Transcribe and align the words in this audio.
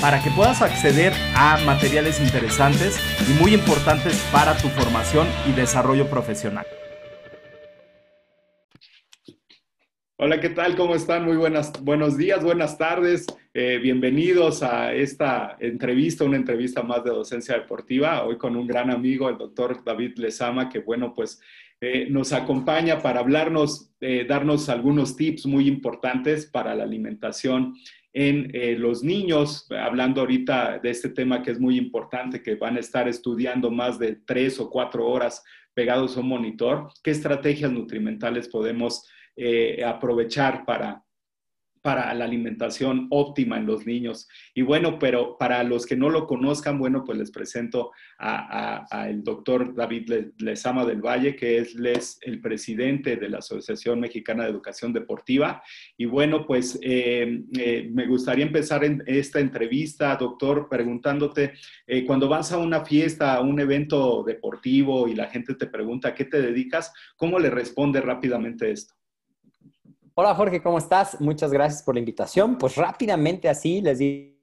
para 0.00 0.22
que 0.22 0.30
puedas 0.30 0.62
acceder 0.62 1.12
a 1.34 1.58
materiales 1.64 2.20
interesantes 2.20 2.98
y 3.28 3.32
muy 3.40 3.54
importantes 3.54 4.20
para 4.32 4.56
tu 4.56 4.68
formación 4.68 5.26
y 5.48 5.52
desarrollo 5.52 6.08
profesional. 6.08 6.66
Hola, 10.24 10.40
¿qué 10.40 10.50
tal? 10.50 10.76
¿Cómo 10.76 10.94
están? 10.94 11.24
Muy 11.24 11.36
buenas, 11.36 11.72
buenos 11.82 12.16
días, 12.16 12.44
buenas 12.44 12.78
tardes. 12.78 13.26
Eh, 13.54 13.78
bienvenidos 13.82 14.62
a 14.62 14.94
esta 14.94 15.56
entrevista, 15.58 16.24
una 16.24 16.36
entrevista 16.36 16.82
más 16.82 17.02
de 17.02 17.10
docencia 17.10 17.56
deportiva. 17.56 18.22
Hoy 18.22 18.38
con 18.38 18.54
un 18.54 18.68
gran 18.68 18.90
amigo, 18.90 19.28
el 19.28 19.36
doctor 19.36 19.82
David 19.84 20.12
Lezama, 20.18 20.68
que 20.68 20.78
bueno, 20.78 21.12
pues 21.12 21.40
eh, 21.80 22.06
nos 22.08 22.32
acompaña 22.32 23.00
para 23.00 23.18
hablarnos, 23.18 23.90
eh, 24.00 24.24
darnos 24.24 24.68
algunos 24.68 25.16
tips 25.16 25.46
muy 25.46 25.66
importantes 25.66 26.46
para 26.46 26.76
la 26.76 26.84
alimentación 26.84 27.74
en 28.14 28.80
los 28.80 29.02
niños, 29.02 29.66
hablando 29.70 30.20
ahorita 30.20 30.78
de 30.78 30.90
este 30.90 31.08
tema 31.08 31.42
que 31.42 31.50
es 31.50 31.58
muy 31.58 31.78
importante, 31.78 32.42
que 32.42 32.56
van 32.56 32.76
a 32.76 32.80
estar 32.80 33.08
estudiando 33.08 33.70
más 33.70 33.98
de 33.98 34.16
tres 34.16 34.60
o 34.60 34.68
cuatro 34.68 35.06
horas 35.08 35.42
pegados 35.74 36.16
a 36.16 36.20
un 36.20 36.28
monitor, 36.28 36.88
qué 37.02 37.10
estrategias 37.10 37.72
nutrimentales 37.72 38.48
podemos 38.48 39.08
eh, 39.36 39.82
aprovechar 39.84 40.64
para, 40.66 41.02
para 41.82 42.14
la 42.14 42.24
alimentación 42.24 43.08
óptima 43.10 43.58
en 43.58 43.66
los 43.66 43.86
niños. 43.86 44.28
Y 44.54 44.62
bueno, 44.62 44.98
pero 44.98 45.36
para 45.36 45.62
los 45.64 45.84
que 45.84 45.96
no 45.96 46.08
lo 46.10 46.26
conozcan, 46.26 46.78
bueno, 46.78 47.02
pues 47.04 47.18
les 47.18 47.30
presento 47.30 47.90
al 48.18 49.22
doctor 49.24 49.74
David 49.74 50.12
Lezama 50.38 50.86
del 50.86 51.00
Valle, 51.00 51.34
que 51.34 51.58
es 51.58 52.18
el 52.22 52.40
presidente 52.40 53.16
de 53.16 53.28
la 53.28 53.38
Asociación 53.38 54.00
Mexicana 54.00 54.44
de 54.44 54.50
Educación 54.50 54.92
Deportiva. 54.92 55.62
Y 55.96 56.04
bueno, 56.04 56.46
pues 56.46 56.78
eh, 56.82 57.42
eh, 57.58 57.90
me 57.92 58.06
gustaría 58.06 58.46
empezar 58.46 58.82
esta 59.06 59.40
entrevista, 59.40 60.16
doctor, 60.16 60.68
preguntándote, 60.70 61.54
cuando 62.06 62.28
vas 62.28 62.52
a 62.52 62.58
una 62.58 62.84
fiesta, 62.84 63.34
a 63.34 63.40
un 63.40 63.58
evento 63.58 64.22
deportivo 64.24 65.08
y 65.08 65.14
la 65.14 65.28
gente 65.28 65.54
te 65.54 65.66
pregunta 65.66 66.08
a 66.08 66.14
qué 66.14 66.24
te 66.24 66.40
dedicas, 66.40 66.92
¿cómo 67.16 67.38
le 67.38 67.50
responde 67.50 68.00
rápidamente 68.00 68.70
esto? 68.70 69.01
Hola 70.14 70.34
Jorge, 70.34 70.60
¿cómo 70.60 70.76
estás? 70.76 71.18
Muchas 71.22 71.50
gracias 71.50 71.82
por 71.82 71.94
la 71.94 72.00
invitación. 72.00 72.58
Pues 72.58 72.76
rápidamente 72.76 73.48
así 73.48 73.80
les 73.80 73.98
digo, 73.98 74.36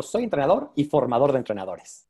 soy 0.00 0.22
entrenador 0.22 0.70
y 0.76 0.84
formador 0.84 1.32
de 1.32 1.38
entrenadores. 1.38 2.06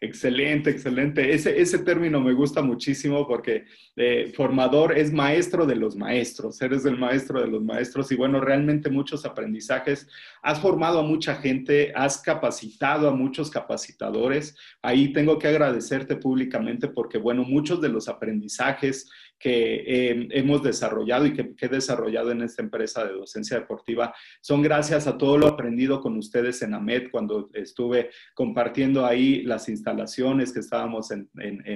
Excelente, 0.00 0.70
excelente. 0.70 1.32
Ese, 1.32 1.60
ese 1.60 1.78
término 1.78 2.20
me 2.20 2.32
gusta 2.32 2.62
muchísimo 2.62 3.26
porque 3.26 3.64
eh, 3.96 4.32
formador 4.34 4.98
es 4.98 5.12
maestro 5.12 5.66
de 5.66 5.76
los 5.76 5.96
maestros, 5.96 6.60
eres 6.60 6.84
el 6.84 6.98
maestro 6.98 7.40
de 7.40 7.46
los 7.46 7.62
maestros 7.62 8.10
y 8.10 8.16
bueno, 8.16 8.40
realmente 8.40 8.90
muchos 8.90 9.24
aprendizajes. 9.24 10.08
Has 10.42 10.60
formado 10.60 11.00
a 11.00 11.04
mucha 11.04 11.36
gente, 11.36 11.92
has 11.94 12.20
capacitado 12.20 13.08
a 13.08 13.14
muchos 13.14 13.50
capacitadores. 13.50 14.56
Ahí 14.82 15.12
tengo 15.12 15.38
que 15.38 15.48
agradecerte 15.48 16.16
públicamente 16.16 16.88
porque 16.88 17.18
bueno, 17.18 17.44
muchos 17.44 17.80
de 17.80 17.88
los 17.88 18.08
aprendizajes 18.08 19.10
que 19.44 19.84
eh, 19.86 20.28
hemos 20.30 20.62
desarrollado 20.62 21.26
y 21.26 21.34
que, 21.34 21.54
he 21.60 21.68
desarrollado 21.68 22.30
en 22.30 22.40
esta 22.40 22.62
empresa 22.62 23.04
de 23.04 23.12
docencia 23.12 23.58
deportiva 23.58 24.14
son 24.40 24.62
gracias 24.62 25.06
a 25.06 25.18
todo 25.18 25.36
lo 25.36 25.46
aprendido 25.46 26.00
con 26.00 26.16
ustedes 26.16 26.62
en 26.62 26.72
AMED 26.72 27.10
cuando 27.10 27.50
estuve 27.52 28.08
compartiendo 28.32 29.04
ahí 29.04 29.42
las 29.42 29.68
instalaciones 29.68 30.50
que 30.50 30.60
estábamos 30.60 31.10
en, 31.10 31.28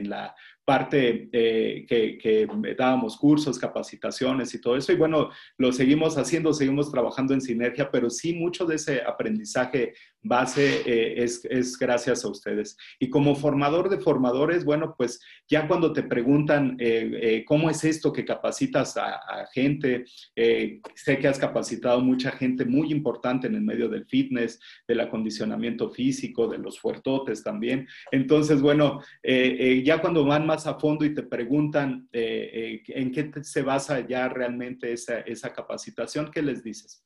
la 0.09 0.35
parte 0.65 1.29
eh, 1.31 1.85
que, 1.87 2.49
dábamos 2.79 3.19
cursos, 3.19 3.59
capacitaciones 3.59 4.55
y 4.55 4.61
todo 4.63 4.77
eso. 4.77 4.93
Y 4.93 4.97
bueno, 4.97 5.29
lo 5.59 5.71
seguimos 5.71 6.17
haciendo, 6.17 6.55
seguimos 6.55 6.91
trabajando 6.91 7.35
en 7.35 7.43
sinergia, 7.43 7.91
pero 7.91 8.09
sí 8.09 8.33
mucho 8.33 8.65
de 8.65 8.77
ese 8.77 9.03
aprendizaje 9.03 9.93
base 10.23 10.83
eh, 10.85 11.23
es, 11.23 11.79
gracias 11.79 12.25
a 12.25 12.29
ustedes. 12.29 12.77
Y 12.99 13.09
como 13.09 13.35
formador 13.35 13.89
de 13.89 13.99
formadores, 13.99 14.65
bueno, 14.65 14.95
pues 14.97 15.21
ya 15.49 15.67
cuando 15.67 15.93
te 15.93 16.03
preguntan 16.03 16.77
eh, 16.79 17.45
cómo 17.47 17.71
es 17.71 17.85
esto 17.85 18.13
que 18.13 18.25
capacitas 18.25 18.97
a, 18.97 19.15
a 19.15 19.47
gente, 19.53 20.05
sé 20.35 21.19
que 21.19 21.29
has 21.29 21.39
capacitado 21.39 22.01
mucha 22.01 22.33
gente 22.33 22.65
muy 22.65 22.91
importante 22.93 23.47
en 23.47 23.55
el 23.55 23.63
medio 23.63 23.89
del 23.89 24.07
fitness, 24.07 24.61
del 24.87 25.01
acondicionamiento 25.01 25.91
físico, 25.91 26.49
de 26.49 26.59
los 26.59 26.79
fuertotes 26.79 27.43
también. 27.43 27.87
Entonces, 28.13 28.61
bueno, 28.61 29.01
ya 29.23 30.01
cuando 30.01 30.25
van 30.25 30.47
más 30.47 30.67
a 30.67 30.79
fondo 30.79 31.05
y 31.05 31.15
te 31.15 31.23
preguntan 31.23 32.09
eh, 32.13 32.83
eh, 32.89 32.93
en 33.01 33.13
qué 33.13 33.31
se 33.43 33.63
basa 33.63 34.07
ya 34.07 34.29
realmente 34.29 34.93
esa, 34.93 35.21
esa 35.21 35.53
capacitación, 35.53 36.31
¿qué 36.31 36.43
les 36.43 36.63
dices? 36.63 37.05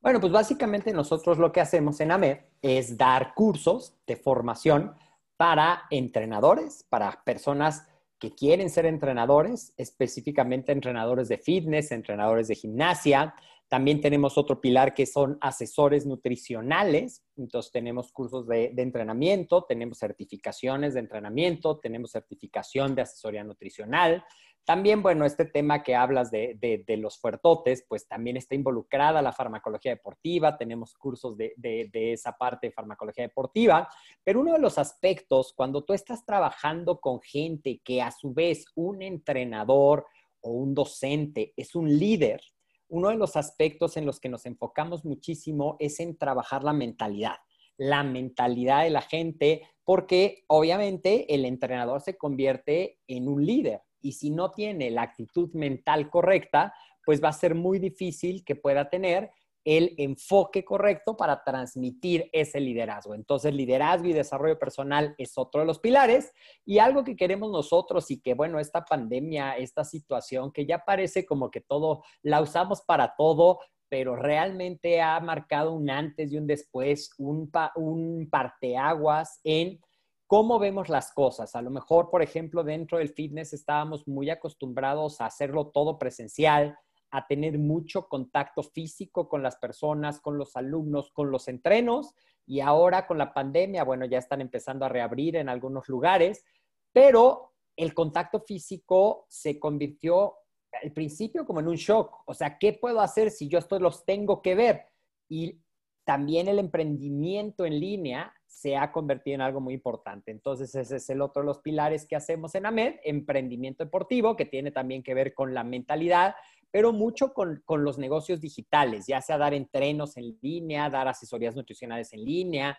Bueno, 0.00 0.20
pues 0.20 0.32
básicamente 0.32 0.92
nosotros 0.92 1.38
lo 1.38 1.52
que 1.52 1.60
hacemos 1.60 2.00
en 2.00 2.12
AMED 2.12 2.38
es 2.62 2.96
dar 2.96 3.34
cursos 3.34 3.94
de 4.06 4.16
formación 4.16 4.94
para 5.36 5.82
entrenadores, 5.90 6.84
para 6.88 7.22
personas 7.24 7.86
que 8.18 8.34
quieren 8.34 8.70
ser 8.70 8.86
entrenadores, 8.86 9.74
específicamente 9.76 10.72
entrenadores 10.72 11.28
de 11.28 11.38
fitness, 11.38 11.92
entrenadores 11.92 12.48
de 12.48 12.54
gimnasia, 12.54 13.34
también 13.68 14.00
tenemos 14.00 14.38
otro 14.38 14.60
pilar 14.60 14.94
que 14.94 15.06
son 15.06 15.38
asesores 15.40 16.06
nutricionales. 16.06 17.24
Entonces 17.36 17.72
tenemos 17.72 18.12
cursos 18.12 18.46
de, 18.46 18.72
entrenamiento, 18.76 19.64
tenemos 19.64 19.98
certificaciones 19.98 20.94
de 20.94 21.00
entrenamiento, 21.00 21.78
tenemos 21.78 22.12
certificación 22.12 22.94
de 22.94 23.02
asesoría 23.02 23.42
nutricional. 23.42 24.24
También, 24.66 25.00
bueno, 25.00 25.24
este 25.24 25.44
tema 25.44 25.84
que 25.84 25.94
hablas 25.94 26.32
de, 26.32 26.84
los 26.98 27.18
fuertotes, 27.18 27.86
pues 27.88 28.08
también 28.08 28.36
está 28.36 28.56
involucrada 28.56 29.22
la 29.22 29.32
farmacología 29.32 29.92
deportiva, 29.92 30.58
tenemos 30.58 30.94
cursos 30.94 31.36
de, 31.36 31.52
de, 31.56 32.12
esa 32.12 32.32
parte 32.32 32.66
de 32.66 32.72
farmacología 32.72 33.22
deportiva, 33.22 33.88
pero 34.24 34.40
uno 34.40 34.54
de 34.54 34.58
los 34.58 34.76
aspectos, 34.76 35.52
cuando 35.54 35.84
tú 35.84 35.92
estás 35.92 36.26
trabajando 36.26 36.98
con 36.98 37.20
gente 37.22 37.80
que 37.84 38.02
a 38.02 38.10
su 38.10 38.34
vez 38.34 38.64
un 38.74 39.02
entrenador 39.02 40.04
o 40.40 40.50
un 40.50 40.74
docente 40.74 41.54
es 41.56 41.76
un 41.76 41.88
líder, 41.96 42.40
uno 42.88 43.10
de 43.10 43.16
los 43.16 43.36
aspectos 43.36 43.96
en 43.96 44.04
los 44.04 44.18
que 44.18 44.28
nos 44.28 44.46
enfocamos 44.46 45.04
muchísimo 45.04 45.76
es 45.78 46.00
en 46.00 46.18
trabajar 46.18 46.64
la 46.64 46.72
mentalidad, 46.72 47.36
la 47.76 48.02
mentalidad 48.02 48.82
de 48.82 48.90
la 48.90 49.02
gente, 49.02 49.62
porque 49.84 50.42
obviamente 50.48 51.32
el 51.32 51.44
entrenador 51.44 52.00
se 52.00 52.16
convierte 52.16 52.98
en 53.06 53.28
un 53.28 53.46
líder 53.46 53.82
y 54.06 54.12
si 54.12 54.30
no 54.30 54.52
tiene 54.52 54.90
la 54.90 55.02
actitud 55.02 55.52
mental 55.52 56.08
correcta, 56.08 56.72
pues 57.04 57.22
va 57.22 57.30
a 57.30 57.32
ser 57.32 57.54
muy 57.54 57.78
difícil 57.78 58.44
que 58.44 58.54
pueda 58.54 58.88
tener 58.88 59.30
el 59.64 59.94
enfoque 59.98 60.64
correcto 60.64 61.16
para 61.16 61.42
transmitir 61.42 62.30
ese 62.32 62.60
liderazgo. 62.60 63.14
Entonces, 63.14 63.52
liderazgo 63.52 64.06
y 64.06 64.12
desarrollo 64.12 64.60
personal 64.60 65.16
es 65.18 65.36
otro 65.36 65.60
de 65.60 65.66
los 65.66 65.80
pilares 65.80 66.32
y 66.64 66.78
algo 66.78 67.02
que 67.02 67.16
queremos 67.16 67.50
nosotros 67.50 68.08
y 68.12 68.20
que, 68.20 68.34
bueno, 68.34 68.60
esta 68.60 68.84
pandemia, 68.84 69.56
esta 69.56 69.82
situación 69.82 70.52
que 70.52 70.66
ya 70.66 70.84
parece 70.84 71.26
como 71.26 71.50
que 71.50 71.60
todo 71.60 72.04
la 72.22 72.40
usamos 72.40 72.82
para 72.82 73.16
todo, 73.16 73.58
pero 73.88 74.14
realmente 74.14 75.00
ha 75.00 75.18
marcado 75.18 75.72
un 75.72 75.90
antes 75.90 76.32
y 76.32 76.38
un 76.38 76.46
después, 76.46 77.10
un, 77.18 77.50
un 77.74 78.28
parteaguas 78.30 79.40
en 79.42 79.80
cómo 80.26 80.58
vemos 80.58 80.88
las 80.88 81.12
cosas. 81.12 81.54
A 81.54 81.62
lo 81.62 81.70
mejor, 81.70 82.10
por 82.10 82.22
ejemplo, 82.22 82.64
dentro 82.64 82.98
del 82.98 83.10
fitness 83.10 83.52
estábamos 83.52 84.06
muy 84.08 84.30
acostumbrados 84.30 85.20
a 85.20 85.26
hacerlo 85.26 85.68
todo 85.68 85.98
presencial, 85.98 86.78
a 87.10 87.26
tener 87.26 87.58
mucho 87.58 88.08
contacto 88.08 88.62
físico 88.62 89.28
con 89.28 89.42
las 89.42 89.56
personas, 89.56 90.20
con 90.20 90.36
los 90.36 90.56
alumnos, 90.56 91.10
con 91.12 91.30
los 91.30 91.48
entrenos 91.48 92.14
y 92.46 92.60
ahora 92.60 93.06
con 93.06 93.18
la 93.18 93.32
pandemia, 93.32 93.84
bueno, 93.84 94.04
ya 94.06 94.18
están 94.18 94.40
empezando 94.40 94.84
a 94.84 94.88
reabrir 94.88 95.36
en 95.36 95.48
algunos 95.48 95.88
lugares, 95.88 96.44
pero 96.92 97.52
el 97.76 97.94
contacto 97.94 98.40
físico 98.40 99.26
se 99.28 99.58
convirtió 99.58 100.34
al 100.82 100.92
principio 100.92 101.46
como 101.46 101.60
en 101.60 101.68
un 101.68 101.76
shock, 101.76 102.22
o 102.26 102.34
sea, 102.34 102.58
¿qué 102.58 102.72
puedo 102.72 103.00
hacer 103.00 103.30
si 103.30 103.48
yo 103.48 103.58
estos 103.58 103.80
los 103.80 104.04
tengo 104.04 104.42
que 104.42 104.54
ver? 104.54 104.86
Y 105.28 105.60
también 106.04 106.48
el 106.48 106.58
emprendimiento 106.58 107.64
en 107.64 107.80
línea 107.80 108.34
se 108.56 108.74
ha 108.74 108.90
convertido 108.90 109.34
en 109.34 109.42
algo 109.42 109.60
muy 109.60 109.74
importante. 109.74 110.30
Entonces, 110.30 110.74
ese 110.74 110.96
es 110.96 111.10
el 111.10 111.20
otro 111.20 111.42
de 111.42 111.46
los 111.46 111.58
pilares 111.58 112.06
que 112.06 112.16
hacemos 112.16 112.54
en 112.54 112.64
AMED, 112.64 112.94
emprendimiento 113.04 113.84
deportivo, 113.84 114.34
que 114.34 114.46
tiene 114.46 114.70
también 114.70 115.02
que 115.02 115.12
ver 115.12 115.34
con 115.34 115.52
la 115.52 115.62
mentalidad, 115.62 116.34
pero 116.70 116.90
mucho 116.90 117.34
con, 117.34 117.62
con, 117.66 117.84
los 117.84 117.98
negocios 117.98 118.40
digitales, 118.40 119.04
ya 119.06 119.20
sea 119.20 119.36
dar 119.36 119.52
entrenos 119.52 120.16
en 120.16 120.38
línea, 120.40 120.88
dar 120.88 121.06
asesorías 121.06 121.54
nutricionales 121.54 122.14
en 122.14 122.24
línea, 122.24 122.78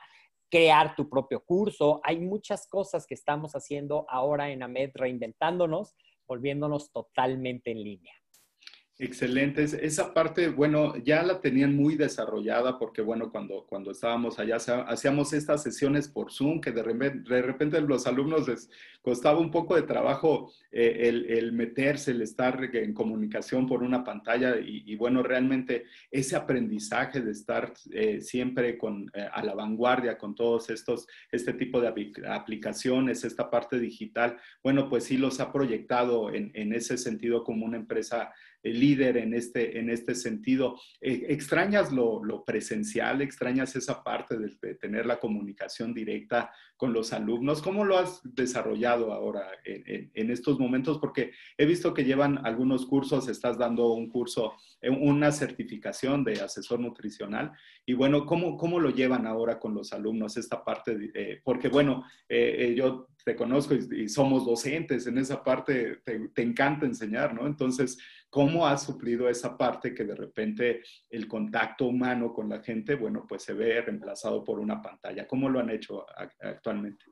crear 0.50 0.96
tu 0.96 1.08
propio 1.08 1.46
curso. 1.46 2.02
Hay 2.04 2.18
muchas 2.22 2.68
cosas 2.68 3.06
que 3.06 3.14
estamos 3.14 3.54
haciendo 3.54 4.08
ahora 4.10 4.50
en 4.50 4.64
AMED, 4.64 4.94
reinventándonos, 4.96 5.96
volviéndonos 6.28 6.92
totalmente 6.92 7.70
en 7.70 7.84
línea. 7.84 8.16
Excelente. 9.00 9.64
Esa 9.64 10.12
parte, 10.12 10.48
bueno, 10.48 10.98
ya 10.98 11.22
la 11.22 11.40
tenían 11.40 11.76
muy 11.76 11.96
desarrollada 11.96 12.80
porque, 12.80 13.04
bueno, 13.04 13.32
cuando, 13.32 13.64
cuando 13.70 13.92
estábamos 13.92 14.40
allá 14.40 14.56
hacíamos 14.56 15.34
estas 15.34 15.62
sesiones 15.62 16.08
por 16.08 16.32
Zoom 16.32 16.60
que 16.60 16.72
de 16.72 16.82
repente, 16.82 17.80
de 17.80 17.82
los 17.82 18.08
alumnos 18.08 18.48
les 18.48 18.72
costaba 19.04 19.38
un 19.38 19.52
poco 19.52 19.76
de 19.76 19.84
trabajo 19.84 20.52
eh, 20.72 21.10
el, 21.30 21.52
meterse, 21.54 22.10
el 22.10 22.24
estar 22.24 22.60
en 22.74 22.96
comunicación 22.96 23.68
por 23.68 23.84
una 23.84 24.04
pantalla 24.04 24.56
y, 24.58 24.96
bueno, 24.96 25.22
realmente 25.22 25.86
ese 26.10 26.36
aprendizaje 26.36 27.22
de 27.22 27.32
estar 27.32 27.74
eh, 27.92 28.20
siempre 28.22 28.80
eh, 28.80 29.28
a 29.32 29.44
la 29.44 29.54
vanguardia 29.54 30.18
con 30.18 30.34
todos 30.34 30.72
estos, 30.72 31.08
este 31.32 31.54
tipo 31.54 31.80
de 31.80 31.94
aplicaciones, 32.28 33.24
esta 33.24 33.52
parte 33.52 33.78
digital, 33.80 34.38
bueno, 34.64 34.90
pues 34.90 35.04
sí 35.04 35.18
los 35.18 35.40
ha 35.40 35.54
proyectado 35.54 36.34
en 36.34 36.74
ese 36.74 36.98
sentido 36.98 37.44
como 37.44 37.64
una 37.64 37.78
empresa 37.78 38.32
líder 38.64 39.18
en 39.18 39.34
este, 39.34 39.80
en 39.80 39.90
este 39.90 40.16
sentido. 40.16 40.80
Eh, 41.02 41.26
¿Extrañas 41.30 41.92
lo, 41.92 42.44
presencial? 42.46 43.22
¿Extrañas 43.22 43.76
esa 43.76 44.04
parte 44.04 44.38
de, 44.38 44.76
tener 44.76 45.06
la 45.06 45.20
comunicación 45.20 45.94
directa 45.94 46.52
con 46.76 46.94
los 46.94 47.14
alumnos? 47.14 47.62
¿Cómo 47.62 47.86
lo 47.86 47.98
has 47.98 48.22
desarrollado 48.24 49.14
ahora 49.14 49.48
en, 49.64 50.32
estos 50.32 50.60
momentos? 50.60 51.00
Porque 51.00 51.32
he 51.58 51.66
visto 51.66 51.94
que 51.94 52.04
llevan 52.04 52.46
algunos 52.46 52.86
cursos, 52.86 53.28
estás 53.28 53.58
dando 53.58 53.94
un 53.94 54.10
curso, 54.10 54.54
eh, 54.82 54.90
una 54.90 55.32
certificación 55.32 56.24
de 56.24 56.42
asesor 56.42 56.80
nutricional. 56.80 57.52
Y 57.86 57.94
bueno, 57.94 58.26
¿cómo, 58.26 58.58
cómo 58.58 58.80
lo 58.80 58.90
llevan 58.90 59.26
ahora 59.26 59.60
con 59.60 59.74
los 59.74 59.94
alumnos 59.94 60.38
esta 60.38 60.64
parte? 60.64 61.12
Eh, 61.14 61.42
porque 61.44 61.70
bueno, 61.70 62.06
yo 62.76 63.08
te 63.28 63.36
conozco 63.36 63.76
y, 63.76 64.08
somos 64.08 64.46
docentes 64.46 65.06
en 65.06 65.18
esa 65.18 65.44
parte, 65.44 65.98
te, 66.06 66.30
te 66.30 66.42
encanta 66.42 66.86
enseñar, 66.86 67.34
¿no? 67.34 67.46
Entonces, 67.46 67.98
¿Cómo 68.30 68.68
ha 68.68 68.78
suplido 68.78 69.30
esa 69.30 69.58
parte 69.58 69.94
que 69.94 70.04
de 70.04 70.16
repente 70.16 70.82
el 71.10 71.28
contacto 71.28 71.86
humano 71.86 72.34
con 72.34 72.50
la 72.50 72.62
gente, 72.62 72.96
bueno, 72.96 73.26
pues 73.28 73.44
se 73.44 73.54
ve 73.54 73.82
reemplazado 73.82 74.44
por 74.44 74.60
una 74.60 74.82
pantalla? 74.82 75.26
¿Cómo 75.26 75.50
lo 75.50 75.60
han 75.60 75.70
hecho 75.70 76.06
actualmente? 76.42 77.06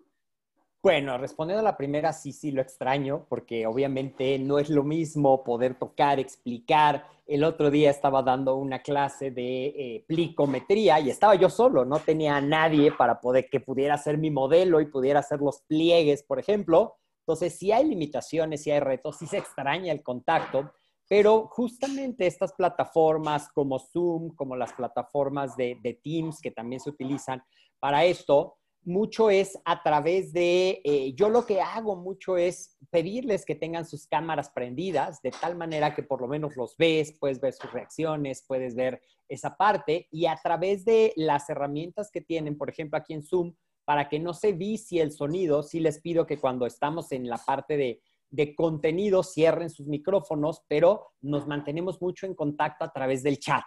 Bueno, 0.85 1.17
respondiendo 1.17 1.61
a 1.61 1.63
la 1.63 1.77
primera, 1.77 2.13
sí, 2.13 2.31
sí 2.31 2.51
lo 2.51 2.61
extraño, 2.61 3.25
porque 3.27 3.65
obviamente 3.65 4.37
no 4.37 4.59
es 4.59 4.69
lo 4.69 4.83
mismo 4.83 5.43
poder 5.43 5.79
tocar, 5.79 6.19
explicar. 6.19 7.07
El 7.25 7.43
otro 7.43 7.71
día 7.71 7.89
estaba 7.89 8.21
dando 8.21 8.55
una 8.55 8.83
clase 8.83 9.31
de 9.31 9.65
eh, 9.65 10.05
plicometría 10.07 10.99
y 10.99 11.09
estaba 11.09 11.33
yo 11.33 11.49
solo, 11.49 11.85
no 11.85 11.97
tenía 12.01 12.35
a 12.35 12.41
nadie 12.41 12.91
para 12.91 13.19
poder 13.19 13.49
que 13.49 13.61
pudiera 13.61 13.95
hacer 13.95 14.19
mi 14.19 14.29
modelo 14.29 14.79
y 14.79 14.85
pudiera 14.85 15.21
hacer 15.21 15.39
los 15.39 15.61
pliegues, 15.61 16.21
por 16.21 16.37
ejemplo. 16.37 16.97
Entonces, 17.21 17.57
si 17.57 17.71
hay 17.71 17.85
limitaciones, 17.85 18.61
si 18.61 18.69
hay 18.69 18.79
retos, 18.79 19.17
sí 19.17 19.25
se 19.25 19.39
extraña 19.39 19.91
el 19.91 20.03
contacto. 20.03 20.71
Pero 21.07 21.47
justamente 21.51 22.25
estas 22.25 22.53
plataformas 22.53 23.49
como 23.49 23.79
Zoom, 23.79 24.29
como 24.35 24.55
las 24.55 24.73
plataformas 24.73 25.55
de, 25.55 25.99
Teams 26.03 26.39
que 26.41 26.51
también 26.51 26.79
se 26.79 26.89
utilizan 26.89 27.43
para 27.79 28.05
esto, 28.05 28.57
mucho 28.83 29.29
es 29.29 29.57
a 29.65 29.81
través 29.81 30.31
de, 30.31 30.81
eh, 30.83 31.13
yo 31.15 31.29
lo 31.29 31.45
que 31.45 31.59
hago 31.59 31.95
mucho 31.95 32.37
es 32.37 32.77
pedirles 32.91 33.43
que 33.43 33.55
tengan 33.55 33.85
sus 33.85 34.07
cámaras 34.07 34.51
prendidas, 34.51 35.21
de 35.21 35.31
tal 35.31 35.55
manera 35.55 35.95
que 35.95 36.03
por 36.03 36.21
lo 36.21 36.27
menos 36.27 36.55
los 36.55 36.77
ves, 36.77 37.15
puedes 37.19 37.41
ver 37.41 37.53
sus 37.53 37.71
reacciones, 37.71 38.43
puedes 38.47 38.75
ver 38.75 39.01
esa 39.27 39.57
parte, 39.57 40.07
y 40.11 40.27
a 40.27 40.39
través 40.41 40.85
de 40.85 41.13
las 41.15 41.49
herramientas 41.49 42.11
que 42.11 42.21
tienen, 42.21 42.57
por 42.57 42.69
ejemplo, 42.69 42.97
aquí 42.97 43.13
en 43.13 43.23
Zoom, 43.23 43.55
para 43.85 44.07
que 44.07 44.19
no 44.19 44.33
se 44.33 44.51
vicie 44.51 45.01
el 45.01 45.11
sonido, 45.11 45.63
sí 45.63 45.79
les 45.79 46.01
pido 46.01 46.25
que 46.25 46.37
cuando 46.37 46.65
estamos 46.65 47.11
en 47.11 47.27
la 47.27 47.37
parte 47.37 47.77
de 47.77 48.01
de 48.35 48.53
contenido 48.53 49.23
cierren 49.23 49.69
sus 49.69 49.87
micrófonos, 49.87 50.63
pero 50.67 51.13
nos 51.21 51.47
mantenemos 51.47 52.01
mucho 52.01 52.25
en 52.25 52.35
contacto 52.35 52.83
a 52.83 52.91
través 52.91 53.23
del 53.23 53.39
chat, 53.39 53.63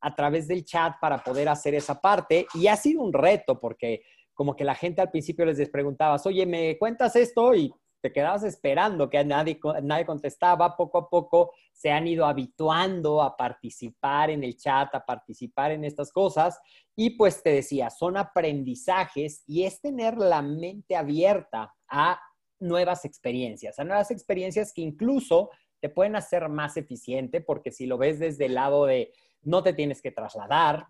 a 0.00 0.14
través 0.14 0.46
del 0.46 0.64
chat 0.64 0.94
para 1.00 1.22
poder 1.22 1.48
hacer 1.48 1.74
esa 1.74 2.00
parte. 2.00 2.46
Y 2.54 2.68
ha 2.68 2.76
sido 2.76 3.02
un 3.02 3.12
reto 3.12 3.58
porque 3.58 4.02
como 4.32 4.54
que 4.54 4.64
la 4.64 4.74
gente 4.74 5.00
al 5.00 5.10
principio 5.10 5.44
les 5.44 5.68
preguntabas, 5.68 6.26
oye, 6.26 6.46
¿me 6.46 6.78
cuentas 6.78 7.16
esto? 7.16 7.54
Y 7.54 7.72
te 8.00 8.12
quedabas 8.12 8.44
esperando 8.44 9.08
que 9.08 9.24
nadie, 9.24 9.58
nadie 9.82 10.06
contestaba. 10.06 10.76
Poco 10.76 10.98
a 10.98 11.08
poco 11.08 11.52
se 11.72 11.90
han 11.90 12.06
ido 12.06 12.26
habituando 12.26 13.20
a 13.22 13.36
participar 13.36 14.30
en 14.30 14.44
el 14.44 14.56
chat, 14.56 14.94
a 14.94 15.04
participar 15.04 15.72
en 15.72 15.84
estas 15.84 16.12
cosas. 16.12 16.60
Y 16.94 17.10
pues 17.10 17.42
te 17.42 17.50
decía, 17.50 17.90
son 17.90 18.16
aprendizajes 18.16 19.42
y 19.46 19.64
es 19.64 19.80
tener 19.80 20.18
la 20.18 20.42
mente 20.42 20.94
abierta 20.94 21.74
a 21.88 22.20
nuevas 22.60 23.04
experiencias, 23.04 23.78
a 23.78 23.84
nuevas 23.84 24.10
experiencias 24.10 24.72
que 24.72 24.82
incluso 24.82 25.50
te 25.80 25.88
pueden 25.88 26.16
hacer 26.16 26.48
más 26.48 26.76
eficiente, 26.76 27.40
porque 27.40 27.70
si 27.70 27.86
lo 27.86 27.98
ves 27.98 28.18
desde 28.18 28.46
el 28.46 28.54
lado 28.54 28.86
de 28.86 29.12
no 29.42 29.62
te 29.62 29.72
tienes 29.72 30.00
que 30.00 30.10
trasladar, 30.10 30.86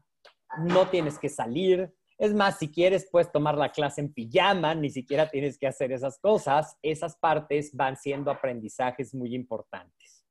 no 0.59 0.89
tienes 0.89 1.19
que 1.19 1.29
salir, 1.29 1.93
es 2.17 2.33
más, 2.33 2.59
si 2.59 2.71
quieres, 2.71 3.09
puedes 3.11 3.33
tomar 3.33 3.57
la 3.57 3.73
clase 3.73 4.01
en 4.01 4.13
pijama, 4.13 4.75
ni 4.75 4.91
siquiera 4.91 5.29
tienes 5.29 5.59
que 5.59 5.67
hacer 5.67 5.91
esas 5.91 6.19
cosas. 6.19 6.77
Esas 6.81 7.17
partes 7.17 7.75
van 7.75 7.97
siendo 7.97 8.31
aprendizajes 8.31 9.15
muy 9.15 9.35
importantes. 9.35 10.25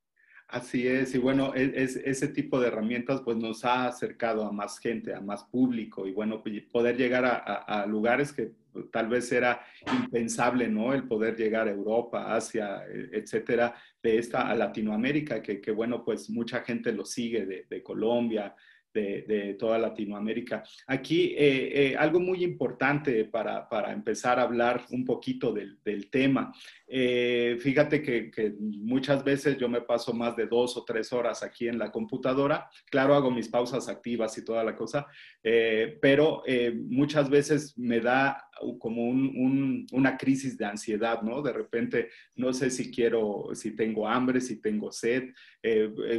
Así 0.47 0.88
es, 0.88 1.15
y 1.15 1.18
bueno, 1.18 1.53
e, 1.56 1.74
es, 1.75 1.95
ese 1.95 2.27
tipo 2.27 2.59
de 2.59 2.68
herramientas 2.68 3.21
pues 3.21 3.38
nos 3.38 3.65
ha 3.65 3.88
acercado 3.88 4.45
a 4.45 4.51
más 4.51 4.77
gente, 4.77 5.13
a 5.13 5.19
más 5.19 5.44
público, 5.45 6.07
y 6.07 6.12
bueno, 6.12 6.44
poder 6.71 6.95
llegar 6.95 7.25
a 7.25 7.85
lugares 7.88 8.31
que 8.31 8.51
tal 8.92 9.08
vez 9.08 9.31
era 9.31 9.62
impensable, 9.92 10.68
¿no? 10.68 10.94
El 10.94 11.08
poder 11.08 11.36
llegar 11.36 11.68
a 11.68 11.72
Europa, 11.72 12.36
Asia, 12.36 12.84
e, 12.88 13.18
etcétera, 13.18 13.75
de 14.02 14.18
esta 14.18 14.50
a 14.50 14.56
Latinoamérica, 14.56 15.42
que, 15.42 15.72
bueno, 15.72 16.04
pues 16.04 16.30
mucha 16.30 16.62
gente 16.62 16.92
lo 16.92 17.06
sigue 17.06 17.46
de, 17.46 17.84
Colombia, 17.84 18.56
de, 18.94 19.56
toda 19.58 19.78
Latinoamérica. 19.78 20.64
Aquí 20.88 21.34
eh, 21.38 21.92
eh, 21.92 21.96
algo 21.98 22.20
muy 22.20 22.44
importante 22.44 23.25
para, 23.25 23.68
empezar 23.92 24.40
a 24.40 24.44
hablar 24.44 24.86
un 24.92 25.06
poquito 25.06 25.52
del, 25.54 25.80
tema. 26.12 26.54
Eh, 26.88 27.58
fíjate 27.60 28.02
que, 28.02 28.54
muchas 28.60 29.24
veces 29.24 29.58
yo 29.58 29.68
me 29.68 29.81
paso 29.81 30.14
más 30.14 30.36
de 30.36 30.47
dos 30.47 30.78
o 30.78 30.83
tres 30.83 31.12
horas 31.12 31.44
aquí 31.44 31.68
en 31.68 31.80
la 31.80 31.92
computadora. 31.92 32.69
Claro, 32.92 33.16
hago 33.16 33.31
mis 33.31 33.47
pausas 33.47 33.88
activas 33.88 34.38
y 34.38 34.45
toda 34.45 34.64
la 34.64 34.76
cosa, 34.76 35.07
pero 35.42 36.44
muchas 36.76 37.30
veces 37.30 37.78
me 37.78 38.00
da 38.00 38.50
como 38.80 39.10
una 39.10 40.18
crisis 40.18 40.57
de 40.57 40.66
ansiedad, 40.66 41.22
¿no? 41.22 41.42
De 41.42 41.54
repente 41.54 42.10
no 42.36 42.54
sé 42.54 42.69
si 42.69 42.92
quiero, 42.92 43.50
si 43.54 43.76
tengo 43.76 44.07
hambre, 44.07 44.42
si 44.42 44.62
tengo 44.62 44.92
sed, 44.92 45.33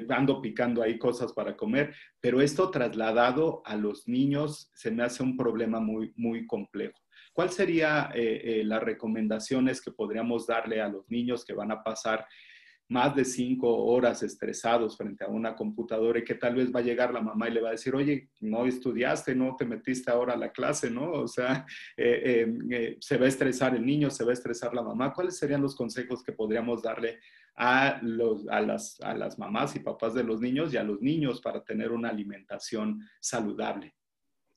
ando 0.08 0.40
picando 0.40 0.82
ahí 0.82 0.98
cosas 0.98 1.32
para 1.32 1.56
comer, 1.56 1.94
pero 2.20 2.40
esto 2.40 2.70
trasladado 2.70 3.62
a 3.64 3.76
los 3.76 4.08
niños 4.08 4.70
se 4.74 4.90
me 4.90 5.02
hace 5.02 5.22
un 5.22 5.36
problema 5.36 5.80
muy, 5.80 6.12
muy 6.16 6.46
complejo. 6.46 7.04
¿Cuáles 7.34 7.54
serían 7.54 8.12
eh, 8.14 8.40
eh, 8.44 8.64
las 8.64 8.80
recomendaciones 8.82 9.80
que 9.80 9.90
podríamos 9.90 10.46
darle 10.46 10.80
a 10.80 10.88
los 10.88 11.10
niños 11.10 11.44
que 11.44 11.52
van 11.52 11.72
a 11.72 11.82
pasar 11.82 12.26
más 12.88 13.14
de 13.14 13.24
cinco 13.24 13.84
horas 13.84 14.22
estresados 14.22 14.96
frente 14.96 15.24
a 15.24 15.28
una 15.28 15.54
computadora 15.56 16.18
y 16.18 16.24
que 16.24 16.34
tal 16.34 16.56
vez 16.56 16.74
va 16.74 16.80
a 16.80 16.84
llegar 16.84 17.12
la 17.12 17.22
mamá 17.22 17.48
y 17.48 17.52
le 17.52 17.60
va 17.60 17.68
a 17.68 17.72
decir, 17.72 17.94
oye, 17.94 18.28
no 18.40 18.66
estudiaste, 18.66 19.34
no 19.34 19.56
te 19.56 19.64
metiste 19.64 20.10
ahora 20.10 20.34
a 20.34 20.38
la 20.38 20.52
clase, 20.52 20.90
¿no? 20.90 21.10
O 21.12 21.28
sea, 21.28 21.66
eh, 21.96 22.96
se 23.00 23.16
va 23.16 23.24
a 23.24 23.28
estresar 23.28 23.74
el 23.74 23.84
niño, 23.84 24.10
se 24.10 24.24
va 24.24 24.30
a 24.30 24.34
estresar 24.34 24.74
la 24.74 24.82
mamá. 24.82 25.12
¿Cuáles 25.12 25.38
serían 25.38 25.62
los 25.62 25.74
consejos 25.74 26.22
que 26.22 26.32
podríamos 26.32 26.82
darle 26.82 27.18
a, 27.56 27.98
los, 28.02 28.48
a, 28.48 28.60
las, 28.60 29.00
a 29.00 29.14
las 29.14 29.38
mamás 29.38 29.76
y 29.76 29.80
papás 29.80 30.14
de 30.14 30.24
los 30.24 30.40
niños 30.40 30.72
y 30.72 30.76
a 30.76 30.82
los 30.82 31.00
niños 31.00 31.40
para 31.40 31.62
tener 31.62 31.92
una 31.92 32.10
alimentación 32.10 33.00
saludable. 33.20 33.94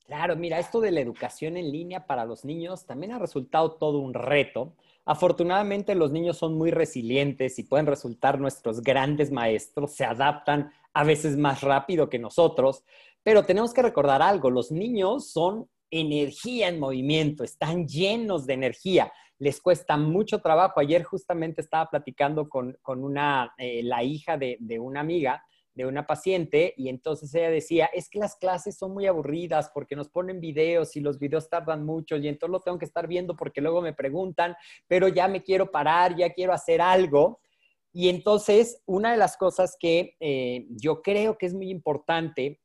Claro, 0.04 0.36
mira, 0.36 0.58
esto 0.58 0.80
de 0.80 0.90
la 0.90 1.00
educación 1.00 1.56
en 1.58 1.70
línea 1.70 2.06
para 2.06 2.24
los 2.24 2.44
niños 2.44 2.86
también 2.86 3.12
ha 3.12 3.18
resultado 3.18 3.72
todo 3.72 3.98
un 3.98 4.14
reto. 4.14 4.74
Afortunadamente 5.10 5.94
los 5.94 6.12
niños 6.12 6.36
son 6.36 6.58
muy 6.58 6.70
resilientes 6.70 7.58
y 7.58 7.62
pueden 7.62 7.86
resultar 7.86 8.38
nuestros 8.38 8.82
grandes 8.82 9.32
maestros, 9.32 9.94
se 9.94 10.04
adaptan 10.04 10.70
a 10.92 11.02
veces 11.02 11.38
más 11.38 11.62
rápido 11.62 12.10
que 12.10 12.18
nosotros, 12.18 12.84
pero 13.22 13.42
tenemos 13.42 13.72
que 13.72 13.80
recordar 13.80 14.20
algo, 14.20 14.50
los 14.50 14.70
niños 14.70 15.30
son 15.30 15.66
energía 15.90 16.68
en 16.68 16.78
movimiento, 16.78 17.42
están 17.42 17.88
llenos 17.88 18.44
de 18.44 18.52
energía. 18.52 19.10
Les 19.38 19.62
cuesta 19.62 19.96
mucho 19.96 20.42
trabajo. 20.42 20.78
Ayer 20.78 21.04
justamente 21.04 21.62
estaba 21.62 21.88
platicando 21.88 22.46
con, 22.46 22.76
una, 22.84 23.54
eh, 23.56 23.82
la 23.82 24.02
hija 24.02 24.36
de, 24.36 24.58
una 24.78 25.00
amiga 25.00 25.42
de 25.84 25.86
una 25.86 26.06
paciente 26.06 26.74
y 26.76 26.88
entonces 26.88 27.32
ella 27.34 27.50
decía, 27.50 27.86
es 27.86 28.10
que 28.10 28.18
las 28.18 28.34
clases 28.34 28.76
son 28.76 28.92
muy 28.92 29.06
aburridas 29.06 29.70
porque 29.72 29.94
nos 29.94 30.08
ponen 30.08 30.40
videos 30.40 30.96
y 30.96 31.00
los 31.00 31.18
videos 31.18 31.48
tardan 31.48 31.86
mucho 31.86 32.16
y 32.16 32.26
entonces 32.26 32.52
lo 32.52 32.60
tengo 32.60 32.78
que 32.78 32.84
estar 32.84 33.06
viendo 33.06 33.36
porque 33.36 33.60
luego 33.60 33.80
me 33.80 33.92
preguntan, 33.92 34.56
pero 34.88 35.06
ya 35.06 35.28
me 35.28 35.42
quiero 35.42 35.70
parar, 35.70 36.16
ya 36.16 36.32
quiero 36.32 36.52
hacer 36.52 36.80
algo. 36.80 37.40
Y 37.92 38.08
entonces, 38.08 38.82
una 38.86 39.12
de 39.12 39.16
las 39.16 39.36
cosas 39.36 39.76
que 39.78 40.16
eh, 40.18 40.66
yo 40.70 41.00
creo 41.00 41.38
que 41.38 41.46
es 41.46 41.54
muy 41.54 41.70
importante, 41.70 42.60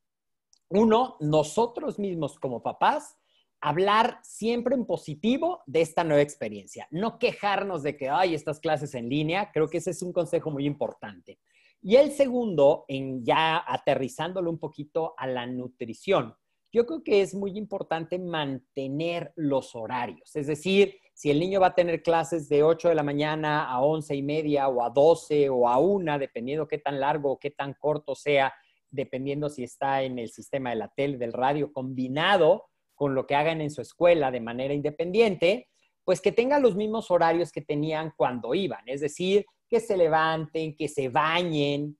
uno, 0.69 1.17
nosotros 1.19 1.99
mismos 1.99 2.39
como 2.39 2.63
papás, 2.63 3.15
hablar 3.61 4.19
siempre 4.23 4.73
en 4.75 4.85
positivo 4.85 5.61
de 5.67 5.81
esta 5.81 6.03
nueva 6.03 6.23
experiencia, 6.23 6.87
no 6.89 7.19
quejarnos 7.19 7.83
de 7.83 7.95
que 7.95 8.09
hay 8.09 8.33
estas 8.33 8.59
clases 8.59 8.95
en 8.95 9.07
línea, 9.07 9.51
creo 9.53 9.69
que 9.69 9.77
ese 9.77 9.91
es 9.91 10.01
un 10.01 10.11
consejo 10.11 10.49
muy 10.49 10.65
importante. 10.65 11.39
Y 11.85 11.97
el 11.97 12.13
segundo, 12.13 12.85
en 12.87 13.25
ya 13.25 13.61
aterrizándolo 13.67 14.49
un 14.49 14.57
poquito 14.57 15.15
a 15.17 15.27
la 15.27 15.45
nutrición, 15.45 16.33
yo 16.71 16.85
creo 16.85 17.03
que 17.03 17.21
es 17.21 17.35
muy 17.35 17.57
importante 17.57 18.17
mantener 18.17 19.33
los 19.35 19.75
horarios. 19.75 20.33
Es 20.37 20.47
decir, 20.47 20.95
si 21.13 21.29
el 21.29 21.41
niño 21.41 21.59
va 21.59 21.67
a 21.67 21.75
tener 21.75 22.01
clases 22.01 22.47
de 22.47 22.63
8 22.63 22.87
de 22.87 22.95
la 22.95 23.03
mañana 23.03 23.69
a 23.69 23.81
11 23.81 24.15
y 24.15 24.23
media 24.23 24.69
o 24.69 24.81
a 24.81 24.89
12 24.89 25.49
o 25.49 25.67
a 25.67 25.77
1, 25.77 26.19
dependiendo 26.19 26.69
qué 26.69 26.77
tan 26.77 27.01
largo 27.01 27.33
o 27.33 27.37
qué 27.37 27.51
tan 27.51 27.73
corto 27.73 28.15
sea, 28.15 28.53
dependiendo 28.89 29.49
si 29.49 29.63
está 29.63 30.03
en 30.03 30.19
el 30.19 30.29
sistema 30.29 30.69
de 30.69 30.77
la 30.77 30.87
tele, 30.87 31.17
del 31.17 31.33
radio, 31.33 31.73
combinado 31.73 32.63
con 32.95 33.13
lo 33.13 33.27
que 33.27 33.35
hagan 33.35 33.59
en 33.59 33.71
su 33.71 33.81
escuela 33.81 34.31
de 34.31 34.39
manera 34.39 34.73
independiente, 34.73 35.67
pues 36.05 36.21
que 36.21 36.31
tengan 36.31 36.61
los 36.61 36.77
mismos 36.77 37.11
horarios 37.11 37.51
que 37.51 37.61
tenían 37.61 38.13
cuando 38.15 38.55
iban. 38.55 38.87
Es 38.87 39.01
decir, 39.01 39.45
que 39.73 39.79
se 39.79 39.97
levanten, 39.97 40.75
que 40.75 40.87
se 40.87 41.09
bañen, 41.09 41.97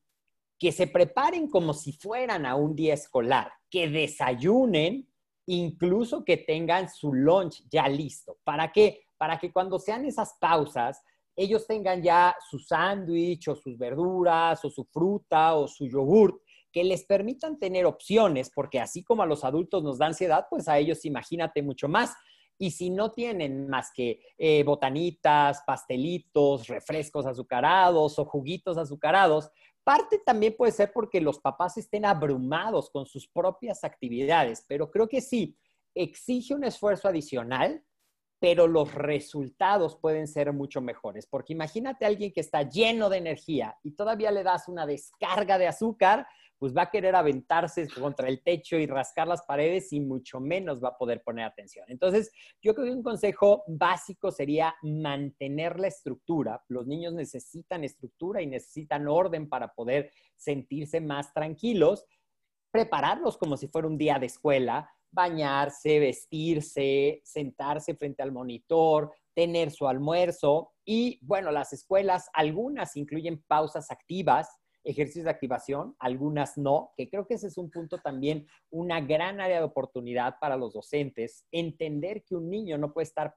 que 0.60 0.72
se 0.72 0.86
preparen 0.86 1.50
como 1.50 1.74
si 1.74 1.92
fueran 1.92 2.46
a 2.46 2.53
un 2.56 2.75
día 2.75 2.94
escolar, 2.94 3.51
que 3.68 3.89
desayunen, 3.89 5.12
incluso 5.48 6.24
que 6.24 6.38
tengan 6.38 6.88
su 6.88 7.12
lunch 7.12 7.63
ya 7.72 7.88
listo. 7.88 8.38
¿Para 8.44 8.72
qué? 8.72 9.08
Para 9.18 9.39
que 9.39 9.51
cuando 9.51 9.80
sean 9.80 10.06
esas 10.06 10.36
pausas, 10.39 11.01
ellos 11.36 11.65
tengan 11.65 12.03
ya 12.03 12.36
su 12.48 12.60
sándwich 12.60 13.48
o 13.48 13.56
sus 13.56 13.75
verduras 13.75 14.63
o 14.63 14.70
su 14.70 14.86
fruta 14.86 15.56
o 15.56 15.68
su 15.68 15.88
yogurt 15.88 16.44
que 16.72 16.84
les 16.84 17.06
permitan 17.06 17.58
tener 17.58 17.88
opciones, 17.88 18.51
porque 18.53 18.80
así 18.80 19.03
como 19.03 19.24
a 19.24 19.25
los 19.25 19.44
adultos 19.44 19.82
nos 19.82 19.98
da 19.98 20.06
ansiedad, 20.06 20.46
pues 20.48 20.68
a 20.68 20.77
ellos 20.77 21.06
imagínate 21.06 21.63
mucho 21.63 21.88
más. 21.88 22.13
Y 22.57 22.72
si 22.72 22.89
no 22.89 23.12
tienen 23.12 23.67
más 23.67 23.91
que 23.91 24.22
eh, 24.38 24.63
botanitas, 24.63 25.63
pastelitos, 25.65 26.67
refrescos 26.67 27.25
azucarados 27.25 28.19
o 28.19 28.25
juguitos 28.25 28.77
azucarados, 28.77 29.50
parte 29.83 30.19
también 30.19 30.55
puede 30.55 30.72
ser 30.72 30.91
porque 30.93 31.19
los 31.19 31.39
papás 31.39 31.77
estén 31.77 32.05
abrumados 32.05 32.89
con 32.89 33.05
sus 33.05 33.27
propias 33.27 33.83
actividades, 33.83 34.65
pero 34.67 34.89
creo 34.89 35.07
que 35.07 35.22
sí, 35.22 35.57
exige 35.95 36.55
un 36.55 36.63
esfuerzo 36.63 37.07
adicional, 37.07 37.83
pero 38.39 38.67
los 38.67 38.93
resultados 38.93 39.95
pueden 39.95 40.27
ser 40.27 40.51
mucho 40.51 40.81
mejores, 40.81 41.25
porque 41.27 41.53
imagínate 41.53 42.03
a 42.03 42.10
alguien 42.10 42.33
que 42.33 42.41
está 42.41 42.63
lleno 42.63 43.10
de 43.10 43.17
energía 43.17 43.77
y 43.83 43.91
todavía 43.91 44.31
le 44.31 44.43
das 44.43 44.67
una 44.67 44.86
descarga 44.86 45.57
de 45.57 45.67
azúcar, 45.67 46.27
pues 46.63 46.74
va 46.74 46.84
a 46.84 46.89
querer 46.89 47.13
aventarse 47.13 47.86
contra 47.89 48.29
el 48.29 48.41
techo 48.41 48.77
y 48.77 48.86
rascar 48.88 49.27
las 49.27 49.41
paredes 49.41 49.91
y 49.91 50.00
mucho 50.00 50.39
menos 50.39 50.82
va 50.82 50.88
a 50.88 50.98
poder 50.98 51.22
poner 51.22 51.43
atención. 51.43 51.84
Entonces, 51.89 52.32
yo 52.62 52.74
creo 52.74 52.86
que 52.86 52.93
un 52.93 53.03
consejo 53.03 53.65
básico 53.67 54.32
sería 54.32 54.74
mantener 54.82 55.77
la 55.77 55.89
estructura. 55.89 56.63
Los 56.70 56.88
niños 56.88 57.15
necesitan 57.15 57.84
estructura 57.84 58.41
y 58.41 58.48
necesitan 58.48 59.10
orden 59.10 59.50
para 59.50 59.74
poder 59.74 60.10
sentirse 60.38 61.01
más 61.01 61.34
tranquilos, 61.34 62.05
prepararlos 62.72 63.38
como 63.38 63.58
si 63.58 63.67
fuera 63.67 63.89
un 63.89 63.98
día 63.98 64.17
de 64.17 64.27
escuela, 64.27 64.89
bañarse, 65.12 66.00
vestirse, 66.00 67.20
sentarse 67.25 67.93
frente 67.93 68.24
al 68.24 68.32
monitor, 68.32 69.12
tener 69.34 69.70
su 69.70 69.86
almuerzo 69.86 70.72
y 70.86 71.20
bueno, 71.24 71.51
las 71.51 71.74
escuelas, 71.74 72.29
algunas 72.34 72.96
incluyen 72.96 73.43
pausas 73.50 73.91
activas 73.91 74.48
ejercicios 74.83 75.25
de 75.25 75.31
activación, 75.31 75.95
algunas 75.99 76.57
no, 76.57 76.91
que 76.97 77.09
creo 77.09 77.25
que 77.27 77.35
ese 77.35 77.47
es 77.47 77.57
un 77.57 77.71
punto 77.71 77.97
también, 77.97 78.47
una 78.69 78.99
gran 79.01 79.39
área 79.39 79.59
de 79.59 79.63
oportunidad 79.63 80.35
para 80.39 80.57
los 80.57 80.73
docentes, 80.73 81.45
entender 81.51 82.23
que 82.23 82.35
un 82.35 82.49
niño 82.49 82.77
no 82.77 82.93
puede 82.93 83.05
estar 83.05 83.35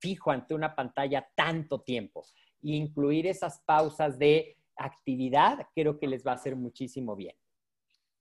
fijo 0.00 0.30
ante 0.30 0.54
una 0.54 0.74
pantalla 0.74 1.26
tanto 1.34 1.80
tiempo 1.80 2.22
e 2.62 2.72
incluir 2.72 3.26
esas 3.26 3.62
pausas 3.64 4.18
de 4.18 4.56
actividad 4.76 5.66
creo 5.74 5.98
que 5.98 6.06
les 6.06 6.26
va 6.26 6.32
a 6.32 6.34
hacer 6.34 6.54
muchísimo 6.54 7.16
bien. 7.16 7.34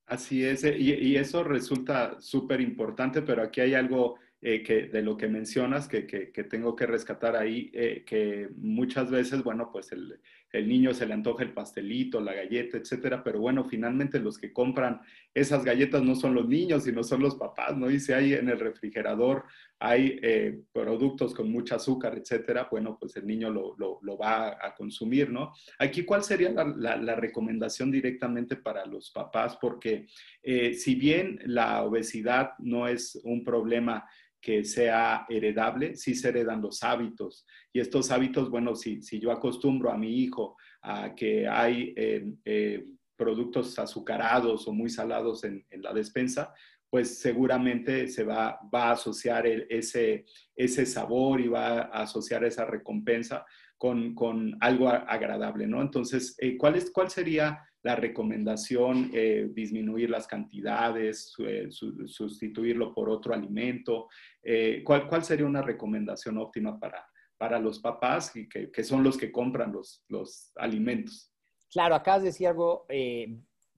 Así 0.06 0.46
es, 0.46 0.64
y, 0.64 0.94
y 0.94 1.16
eso 1.18 1.44
resulta 1.44 2.22
súper 2.22 2.62
importante, 2.62 3.24
pero 3.24 3.42
aquí 3.42 3.62
hay 3.62 3.74
algo 3.74 4.18
eh, 4.48 4.62
que, 4.62 4.84
de 4.84 5.02
lo 5.02 5.18
que 5.18 5.28
mencionas 5.28 5.88
que, 5.88 6.06
que, 6.06 6.32
que 6.32 6.44
tengo 6.44 6.76
que 6.76 6.86
rescatar 6.86 7.36
ahí, 7.36 7.72
eh, 7.74 8.04
que 8.06 8.48
muchas 8.58 9.10
veces, 9.10 9.44
bueno, 9.44 9.72
pues 9.72 9.92
el, 9.92 10.22
el, 10.58 10.68
niño 10.68 10.94
se 10.94 11.06
le 11.06 11.14
antoja 11.14 11.44
el 11.44 11.54
pastelito, 11.54 12.20
la 12.20 12.34
galleta, 12.34 12.78
etcétera, 12.78 13.24
pero 13.24 13.40
bueno, 13.40 13.64
finalmente 13.64 14.20
los 14.20 14.38
que 14.38 14.54
compran 14.54 15.02
esas 15.34 15.64
galletas 15.64 16.04
no 16.04 16.16
son 16.16 16.34
los 16.34 16.48
niños, 16.48 16.84
sino 16.84 17.04
son 17.04 17.22
los 17.22 17.36
papás, 17.36 17.76
¿no? 17.78 17.90
Y 17.92 18.00
si 18.00 18.14
hay 18.14 18.34
en 18.34 18.50
el 18.50 18.60
refrigerador, 18.60 19.46
hay 19.80 20.20
eh, 20.22 20.62
productos 20.72 21.34
con 21.34 21.52
mucho 21.52 21.76
azúcar, 21.76 22.18
etcétera, 22.18 22.68
bueno, 22.72 22.98
pues 23.00 23.16
el 23.18 23.28
niño 23.28 23.50
lo, 23.50 23.76
lo, 23.78 24.18
va 24.18 24.58
a, 24.62 24.74
consumir, 24.76 25.30
¿no? 25.30 25.54
Aquí, 25.80 26.04
¿cuál 26.04 26.24
sería 26.24 26.52
la, 26.52 27.16
recomendación 27.16 27.92
directamente 27.92 28.56
para 28.56 28.86
los 28.86 29.12
papás? 29.12 29.58
Porque 29.60 30.08
si 30.44 30.96
bien 30.96 31.40
la 31.46 31.84
obesidad 31.84 32.52
no 32.60 32.88
es 32.88 33.20
un 33.24 33.44
problema, 33.44 34.06
que 34.46 34.64
sea 34.64 35.26
heredable, 35.28 35.96
sí 35.96 36.14
se 36.14 36.30
heredan 36.30 36.62
los 36.62 36.84
hábitos. 36.84 37.48
Y 37.74 37.80
estos 37.80 38.12
hábitos, 38.12 38.52
bueno, 38.52 38.76
si, 38.76 39.02
si 39.02 39.20
yo 39.20 39.32
acostumbro 39.32 39.90
a 39.92 39.98
mi 39.98 40.20
hijo 40.20 40.56
a 40.84 41.16
que 41.16 41.48
hay 41.48 41.96
eh, 41.98 42.32
eh, 42.46 42.86
productos 43.16 43.80
azucarados 43.80 44.68
o 44.68 44.72
muy 44.72 44.92
salados 44.92 45.44
en, 45.46 45.66
la 45.72 45.94
despensa, 45.94 46.54
pues 46.92 47.18
seguramente 47.18 48.08
se 48.08 48.24
va, 48.24 48.60
va 48.72 48.90
a 48.90 48.92
asociar 48.92 49.48
ese, 49.48 50.26
ese 50.56 50.86
sabor 50.86 51.42
y 51.42 51.48
va 51.48 51.80
a 51.80 52.04
asociar 52.04 52.44
esa 52.44 52.66
recompensa 52.66 53.48
con, 53.80 54.14
con 54.14 54.56
algo 54.60 54.90
agradable, 54.90 55.66
¿no? 55.66 55.82
Entonces, 55.82 56.36
eh, 56.38 56.56
¿cuál, 56.56 56.76
es, 56.76 56.92
¿cuál 56.92 57.10
sería 57.10 57.68
la 57.86 57.96
recomendación, 57.96 59.12
eh, 59.14 59.48
disminuir 59.54 60.10
las 60.10 60.26
cantidades, 60.26 61.36
eh, 61.38 61.68
sustituirlo 61.70 62.96
por 62.96 63.12
otro 63.12 63.32
alimento. 63.32 64.08
Eh, 64.42 64.82
¿cuál, 64.84 65.08
¿cuál, 65.08 65.24
sería 65.24 65.46
una 65.46 65.62
recomendación 65.62 66.40
óptima 66.40 66.80
para, 66.80 67.06
para 67.38 67.60
los 67.60 67.78
papás 67.78 68.36
y 68.36 68.50
que, 68.50 68.72
que 68.72 68.84
son 68.84 69.04
los 69.04 69.20
que 69.20 69.32
compran 69.32 69.72
los, 69.72 70.04
los 70.08 70.52
alimentos? 70.56 71.32
Claro, 71.70 71.94
acabas 71.94 72.24
de 72.24 72.30
decir 72.30 72.48
algo 72.48 72.88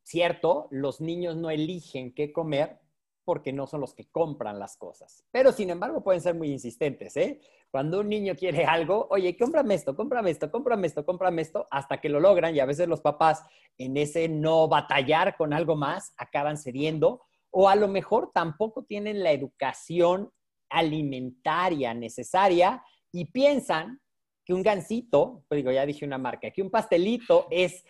cierto, 0.03 0.69
los 0.71 1.01
niños 1.01 1.35
no 1.35 1.49
eligen 1.49 2.13
qué 2.13 2.31
comer 2.31 2.79
porque 3.25 3.51
no 3.51 3.67
son 3.67 3.81
los 3.81 3.93
que 3.93 4.09
compran 4.09 4.57
las 4.57 4.77
cosas. 4.77 5.25
Pero 5.31 5.51
sin 5.51 5.69
embargo 5.69 6.01
pueden 6.01 6.21
ser 6.21 6.33
muy 6.33 6.49
insistentes, 6.49 7.17
¿eh? 7.17 7.41
Cuando 7.69 7.99
un 7.99 8.09
niño 8.09 8.35
quiere 8.35 8.65
algo, 8.65 9.07
oye, 9.09 9.37
cómprame 9.37 9.75
esto, 9.75 9.95
cómprame 9.95 10.31
esto, 10.31 10.49
cómprame 10.51 10.87
esto, 10.87 11.05
cómprame 11.05 11.41
esto, 11.41 11.67
hasta 11.69 11.99
que 11.99 12.09
lo 12.09 12.19
logran 12.19 12.55
y 12.55 12.59
a 12.59 12.65
veces 12.65 12.87
los 12.87 13.01
papás 13.01 13.43
en 13.77 13.97
ese 13.97 14.29
no 14.29 14.67
batallar 14.67 15.35
con 15.35 15.53
algo 15.53 15.75
más 15.75 16.13
acaban 16.17 16.57
cediendo 16.57 17.21
o 17.51 17.69
a 17.69 17.75
lo 17.75 17.87
mejor 17.87 18.31
tampoco 18.33 18.83
tienen 18.83 19.23
la 19.23 19.31
educación 19.31 20.31
alimentaria 20.69 21.93
necesaria 21.93 22.83
y 23.11 23.25
piensan 23.31 23.99
que 24.45 24.53
un 24.53 24.63
gansito, 24.63 25.43
pues 25.47 25.57
digo, 25.57 25.71
ya 25.71 25.85
dije 25.85 26.05
una 26.05 26.17
marca, 26.17 26.51
que 26.51 26.61
un 26.61 26.71
pastelito 26.71 27.47
es 27.51 27.83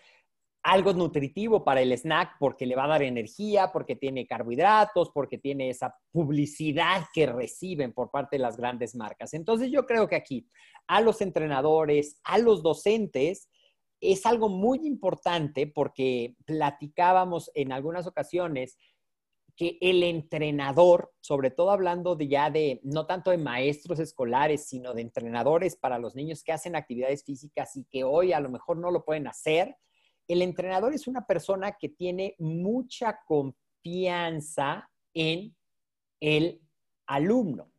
algo 0.62 0.92
nutritivo 0.92 1.64
para 1.64 1.80
el 1.80 1.92
snack 1.92 2.36
porque 2.38 2.66
le 2.66 2.76
va 2.76 2.84
a 2.84 2.88
dar 2.88 3.02
energía, 3.02 3.70
porque 3.72 3.96
tiene 3.96 4.26
carbohidratos, 4.26 5.10
porque 5.10 5.38
tiene 5.38 5.70
esa 5.70 5.96
publicidad 6.10 7.04
que 7.12 7.26
reciben 7.26 7.92
por 7.92 8.10
parte 8.10 8.36
de 8.36 8.42
las 8.42 8.56
grandes 8.56 8.94
marcas. 8.94 9.34
Entonces 9.34 9.70
yo 9.70 9.86
creo 9.86 10.08
que 10.08 10.16
aquí 10.16 10.48
a 10.86 11.00
los 11.00 11.20
entrenadores, 11.20 12.20
a 12.24 12.38
los 12.38 12.62
docentes, 12.62 13.48
es 14.00 14.26
algo 14.26 14.48
muy 14.48 14.86
importante 14.86 15.66
porque 15.66 16.36
platicábamos 16.44 17.50
en 17.54 17.72
algunas 17.72 18.06
ocasiones 18.06 18.76
que 19.56 19.76
el 19.80 20.04
entrenador, 20.04 21.12
sobre 21.20 21.50
todo 21.50 21.72
hablando 21.72 22.14
de 22.14 22.28
ya 22.28 22.48
de, 22.48 22.80
no 22.84 23.06
tanto 23.06 23.32
de 23.32 23.38
maestros 23.38 23.98
escolares, 23.98 24.68
sino 24.68 24.94
de 24.94 25.02
entrenadores 25.02 25.74
para 25.74 25.98
los 25.98 26.14
niños 26.14 26.44
que 26.44 26.52
hacen 26.52 26.76
actividades 26.76 27.24
físicas 27.24 27.74
y 27.74 27.84
que 27.84 28.04
hoy 28.04 28.32
a 28.32 28.38
lo 28.38 28.50
mejor 28.50 28.78
no 28.78 28.92
lo 28.92 29.04
pueden 29.04 29.26
hacer, 29.26 29.76
el 30.28 30.42
entrenador 30.42 30.92
es 30.92 31.08
una 31.08 31.26
persona 31.26 31.72
que 31.72 31.88
tiene 31.88 32.34
mucha 32.38 33.20
confianza 33.26 34.88
en 35.14 35.56
el 36.20 36.60
alumno. 37.06 37.72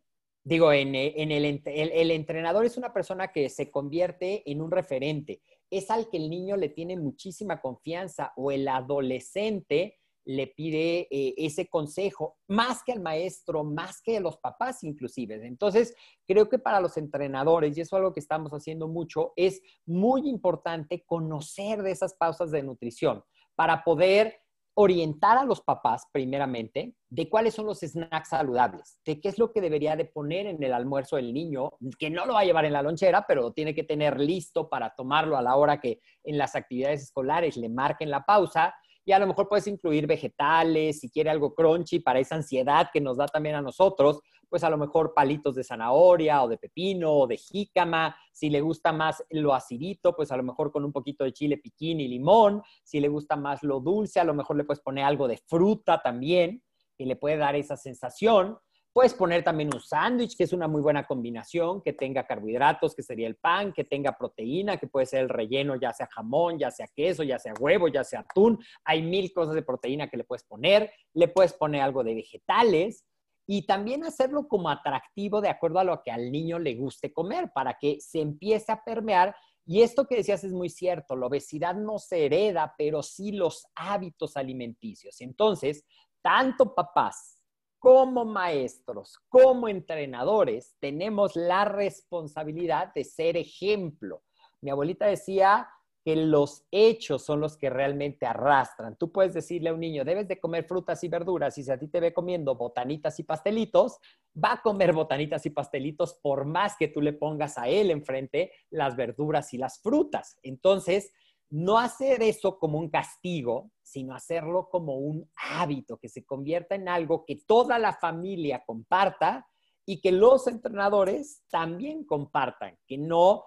Digo, 0.44 0.74
en, 0.74 0.96
el, 0.96 1.62
el, 1.66 2.12
entrenador 2.12 2.66
es 2.66 2.76
una 2.76 2.92
persona 2.92 3.32
que 3.32 3.50
se 3.50 3.70
convierte 3.70 4.50
en 4.50 4.62
un 4.62 4.72
referente, 4.72 5.42
es 5.70 5.92
al 5.92 6.10
que 6.10 6.18
el 6.18 6.30
niño 6.30 6.58
le 6.58 6.70
tiene 6.70 6.98
muchísima 6.98 7.62
confianza 7.62 8.34
o 8.36 8.52
el 8.52 8.68
adolescente 8.68 9.99
le 10.30 10.46
pide 10.46 11.08
eh, 11.10 11.34
ese 11.38 11.68
consejo, 11.68 12.38
más 12.48 12.84
que 12.84 12.92
al 12.92 13.02
maestro, 13.02 13.64
más 13.64 14.00
que 14.00 14.18
a 14.18 14.20
los 14.20 14.38
papás 14.38 14.84
inclusive. 14.84 15.44
Entonces, 15.44 15.96
creo 16.28 16.48
que 16.50 16.60
para 16.60 16.80
los 16.80 16.98
entrenadores, 16.98 17.76
y 17.76 17.82
eso 17.82 17.96
es 17.96 18.00
algo 18.00 18.14
que 18.14 18.20
estamos 18.20 18.52
haciendo 18.52 18.88
mucho, 18.88 19.34
es 19.36 19.60
muy 19.88 20.30
importante 20.30 21.04
conocer 21.04 21.82
de 21.82 21.90
esas 21.90 22.14
pausas 22.14 22.52
de 22.52 22.62
nutrición 22.62 23.24
para 23.56 23.84
poder 23.84 24.40
orientar 24.76 25.40
a 25.40 25.46
los 25.46 25.62
papás 25.62 26.06
primeramente 26.12 26.94
de 27.10 27.28
cuáles 27.28 27.56
son 27.56 27.66
los 27.66 27.80
snacks 27.80 28.30
saludables, 28.30 29.00
de 29.04 29.20
qué 29.20 29.30
es 29.30 29.40
lo 29.40 29.52
que 29.52 29.62
debería 29.62 29.96
de 29.96 30.06
poner 30.06 30.46
en 30.46 30.62
el 30.62 30.74
almuerzo 30.74 31.16
del 31.16 31.34
niño, 31.34 31.72
que 31.98 32.12
no 32.12 32.28
lo 32.28 32.34
va 32.34 32.42
a 32.42 32.46
llevar 32.46 32.66
en 32.66 32.74
la 32.74 32.84
lonchera, 32.84 33.26
pero 33.28 33.42
lo 33.42 33.52
tiene 33.52 33.74
que 33.74 33.84
tener 33.84 34.20
listo 34.20 34.70
para 34.70 34.94
tomarlo 34.96 35.38
a 35.38 35.42
la 35.42 35.56
hora 35.56 35.80
que 35.80 36.02
en 36.24 36.38
las 36.38 36.56
actividades 36.56 37.02
escolares 37.02 37.58
le 37.58 37.68
marquen 37.68 38.12
la 38.12 38.24
pausa 38.26 38.76
y 39.10 39.12
a 39.12 39.18
lo 39.18 39.26
mejor 39.26 39.50
puedes 39.50 39.66
incluir 39.66 40.06
vegetales, 40.06 41.00
si 41.00 41.10
quiere 41.10 41.32
algo 41.32 41.56
crunchy 41.56 41.98
para 41.98 42.20
esa 42.20 42.36
ansiedad 42.36 42.92
que 42.94 43.02
nos 43.02 43.18
da 43.18 43.26
también 43.26 43.56
a 43.56 43.62
nosotros, 43.64 44.20
pues 44.48 44.64
a 44.64 44.70
lo 44.70 44.78
mejor 44.78 45.16
palitos 45.16 45.56
de 45.56 45.64
zanahoria 45.64 46.44
o 46.44 46.48
de 46.48 46.60
pepino 46.60 47.12
o 47.12 47.26
de 47.26 47.38
jícama, 47.38 48.16
si 48.32 48.52
le 48.52 48.62
gusta 48.62 48.94
más 48.94 49.24
lo 49.32 49.56
acidito, 49.56 50.16
pues 50.16 50.32
a 50.32 50.38
lo 50.38 50.44
mejor 50.44 50.72
con 50.72 50.86
un 50.86 50.92
poquito 50.92 51.24
de 51.24 51.34
chile 51.34 51.58
piquín 51.58 52.00
y 52.00 52.08
limón, 52.08 52.62
si 52.84 53.00
le 53.00 53.08
gusta 53.08 53.36
más 53.36 53.64
lo 53.64 53.80
dulce, 53.80 54.20
a 54.20 54.24
lo 54.24 54.36
mejor 54.36 54.58
le 54.58 54.64
puedes 54.64 54.84
poner 54.84 55.06
algo 55.06 55.28
de 55.28 55.38
fruta 55.38 56.00
también, 56.04 56.62
y 56.96 57.06
le 57.06 57.16
puede 57.16 57.38
dar 57.38 57.56
esa 57.56 57.78
sensación. 57.78 58.60
Puedes 58.92 59.14
poner 59.14 59.44
también 59.44 59.70
un 59.74 59.80
sándwich, 59.80 60.36
que 60.36 60.46
es 60.46 60.52
una 60.52 60.68
muy 60.68 60.82
buena 60.82 61.06
combinación, 61.06 61.82
que 61.82 61.94
tenga 61.94 62.26
carbohidratos, 62.26 62.96
que 62.96 63.04
sería 63.04 63.28
el 63.28 63.36
pan, 63.36 63.72
que 63.72 63.84
tenga 63.84 64.18
proteína, 64.18 64.78
que 64.78 64.88
puede 64.88 65.06
ser 65.06 65.22
el 65.22 65.30
relleno, 65.30 65.76
ya 65.76 65.94
sea 65.94 66.10
jamón, 66.12 66.58
ya 66.58 66.72
sea 66.72 66.88
queso, 66.88 67.22
ya 67.22 67.38
sea 67.38 67.54
huevo, 67.60 67.88
ya 67.88 68.04
sea 68.04 68.22
atún. 68.22 68.58
Hay 68.84 69.04
mil 69.04 69.32
cosas 69.32 69.54
de 69.54 69.62
proteína 69.62 70.10
que 70.10 70.18
le 70.18 70.24
puedes 70.24 70.44
poner. 70.44 70.92
Le 71.14 71.28
puedes 71.28 71.54
poner 71.54 71.82
algo 71.82 72.04
de 72.04 72.16
vegetales 72.16 73.06
y 73.48 73.66
también 73.66 74.04
hacerlo 74.04 74.48
como 74.48 74.70
atractivo 74.70 75.40
de 75.40 75.50
acuerdo 75.50 75.80
a 75.80 75.84
lo 75.84 76.02
que 76.04 76.12
al 76.12 76.32
niño 76.32 76.58
le 76.60 76.76
guste 76.76 77.14
comer, 77.14 77.52
para 77.54 77.78
que 77.80 78.00
se 78.00 78.22
empiece 78.22 78.72
a 78.72 78.84
permear. 78.84 79.36
Y 79.66 79.82
esto 79.82 80.06
que 80.06 80.18
decías 80.18 80.44
es 80.44 80.52
muy 80.52 80.70
cierto, 80.70 81.16
la 81.16 81.28
obesidad 81.28 81.76
no 81.76 82.00
se 82.00 82.26
hereda, 82.26 82.74
pero 82.76 83.04
sí 83.04 83.32
los 83.32 83.68
hábitos 83.76 84.36
alimenticios. 84.36 85.22
Entonces, 85.22 85.86
tanto 86.22 86.74
papás 86.74 87.39
como 87.80 88.26
maestros, 88.26 89.18
como 89.30 89.68
entrenadores, 89.68 90.76
tenemos 90.80 91.36
la 91.36 91.66
responsabilidad 91.66 92.94
de 92.94 93.06
ser 93.06 93.38
ejemplo. 93.38 94.22
Mi 94.62 94.70
abuelita 94.70 95.06
decía 95.06 95.70
que 96.04 96.16
los 96.16 96.66
hechos 96.72 97.24
son 97.24 97.42
los 97.42 97.58
que 97.58 97.70
realmente 97.70 98.26
arrastran. 98.26 98.98
Tú 98.98 99.12
puedes 99.12 99.34
decirle 99.34 99.70
a 99.70 99.74
un 99.74 99.80
niño, 99.80 100.06
debes 100.06 100.28
de 100.28 100.40
comer 100.40 100.66
frutas 100.66 101.04
y 101.04 101.10
verduras, 101.10 101.58
y 101.58 101.64
si 101.64 101.72
a 101.72 101.80
ti 101.80 101.88
te 101.88 102.00
ve 102.00 102.14
comiendo 102.14 102.56
botanitas 102.56 103.20
y 103.20 103.24
pastelitos, 103.24 104.00
va 104.36 104.54
a 104.54 104.62
comer 104.62 104.94
botanitas 104.94 105.46
y 105.46 105.50
pastelitos 105.50 106.14
por 106.22 106.46
más 106.46 106.76
que 106.78 106.88
tú 106.88 107.02
le 107.02 107.14
pongas 107.14 107.58
a 107.58 107.68
él 107.68 107.92
enfrente 107.92 108.52
las 108.70 108.96
verduras 108.96 109.54
y 109.54 109.58
las 109.58 109.82
frutas. 109.82 110.38
Entonces, 110.44 111.12
no 111.50 111.78
hacer 111.78 112.22
eso 112.22 112.60
como 112.60 112.78
un 112.78 112.90
castigo, 112.90 113.72
sino 113.82 114.14
hacerlo 114.14 114.70
como 114.70 114.96
un 114.96 115.30
hábito, 115.36 115.98
que 115.98 116.10
se 116.10 116.26
convierta 116.26 116.76
en 116.76 116.88
algo 116.88 117.26
que 117.26 117.38
toda 117.38 117.80
la 117.80 117.94
familia 117.94 118.64
comparta 118.66 119.48
y 119.86 120.00
que 120.00 120.12
los 120.12 120.46
entrenadores 120.48 121.44
también 121.50 122.04
compartan, 122.04 122.78
que 122.86 122.98
no 122.98 123.46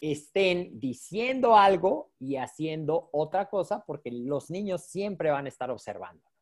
estén 0.00 0.78
diciendo 0.80 1.56
algo 1.56 2.10
y 2.18 2.36
haciendo 2.36 3.08
otra 3.12 3.48
cosa, 3.48 3.84
porque 3.86 4.10
los 4.10 4.50
niños 4.50 4.84
siempre 4.84 5.30
van 5.30 5.46
a 5.46 5.48
estar 5.48 5.70
observándonos. 5.70 6.35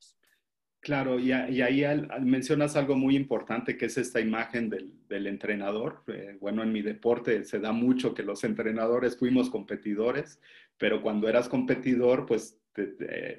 Claro, 0.85 1.19
y, 1.19 1.33
ahí 1.33 1.83
mencionas 2.21 2.77
algo 2.77 2.95
muy 2.95 3.17
importante 3.17 3.79
que 3.79 3.87
es 3.87 3.97
esta 3.97 4.21
imagen 4.21 4.69
del, 4.69 5.27
entrenador. 5.27 6.03
Eh, 6.09 6.37
bueno, 6.39 6.63
en 6.63 6.73
mi 6.73 6.83
deporte 6.83 7.43
se 7.45 7.59
da 7.59 7.73
mucho 7.73 8.13
que 8.13 8.23
los 8.23 8.45
entrenadores 8.45 9.17
fuimos 9.17 9.49
competidores, 9.49 10.39
pero 10.77 11.01
cuando 11.01 11.27
eras 11.27 11.49
competidor, 11.49 12.27
pues 12.27 12.61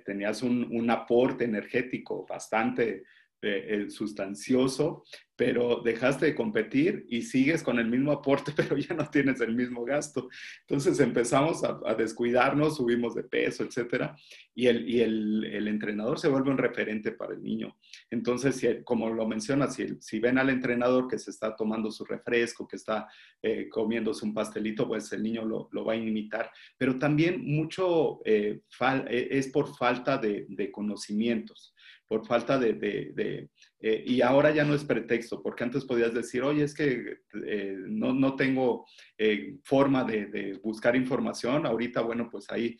tenías 0.06 0.42
un, 0.42 0.90
aporte 0.90 1.46
energético 1.46 2.26
bastante 2.28 3.04
eh, 3.46 3.90
sustancioso, 3.90 5.04
pero 5.36 5.82
dejaste 5.84 6.28
de 6.28 6.36
competir 6.36 7.06
y 7.10 7.22
sigues 7.22 7.62
con 7.62 7.78
el 7.80 7.88
mismo 7.88 8.12
aporte, 8.12 8.52
pero 8.56 8.78
ya 8.78 8.96
no 8.96 9.10
tienes 9.10 9.42
el 9.42 9.54
mismo 9.56 9.84
gasto. 9.84 10.30
Entonces 10.62 11.00
empezamos 11.00 11.64
a, 11.64 11.94
descuidarnos, 11.96 12.78
subimos 12.78 13.16
de 13.16 13.24
peso, 13.24 13.64
etcétera, 13.64 14.16
y, 14.54 14.68
el, 14.68 14.90
y 14.90 15.02
el, 15.02 15.68
entrenador 15.68 16.20
se 16.20 16.30
vuelve 16.30 16.52
un 16.52 16.58
referente 16.58 17.12
para 17.12 17.34
el 17.34 17.44
niño. 17.44 17.78
Entonces, 18.10 18.56
si, 18.56 18.84
como 18.84 19.10
lo 19.10 19.28
mencionas, 19.28 19.76
si, 19.76 19.98
si, 20.00 20.20
ven 20.20 20.38
al 20.38 20.50
entrenador 20.50 21.08
que 21.08 21.20
se 21.20 21.32
está 21.32 21.56
tomando 21.56 21.92
su 21.92 22.06
refresco, 22.06 22.68
que 22.68 22.78
está 22.78 23.08
eh, 23.42 23.68
comiéndose 23.70 24.26
un 24.26 24.34
pastelito, 24.34 24.88
pues 24.88 25.12
el 25.12 25.24
niño 25.24 25.44
lo, 25.44 25.70
lo 25.72 25.84
va 25.84 25.94
a 25.94 25.98
imitar. 25.98 26.52
Pero 26.78 26.98
también 26.98 27.44
mucho 27.44 28.22
eh, 28.26 28.62
e, 29.10 29.28
es 29.32 29.48
por 29.50 29.76
falta 29.76 30.18
de, 30.18 30.46
de 30.48 30.72
conocimientos 30.72 31.75
por 32.08 32.26
falta 32.26 32.60
de, 32.60 33.50
eh, 33.80 34.04
y 34.06 34.22
ahora 34.22 34.52
ya 34.52 34.64
no 34.64 34.74
es 34.74 34.84
pretexto, 34.84 35.42
porque 35.42 35.64
antes 35.64 35.86
podías 35.86 36.14
decir, 36.14 36.44
oye, 36.44 36.64
es 36.64 36.74
que 36.74 37.18
eh, 37.46 37.76
no, 37.88 38.14
no, 38.14 38.36
tengo 38.36 38.86
eh, 39.18 39.56
forma 39.64 40.04
de, 40.04 40.60
buscar 40.64 40.96
información, 40.96 41.66
ahorita, 41.66 42.02
bueno, 42.02 42.30
pues 42.32 42.46
ahí 42.50 42.78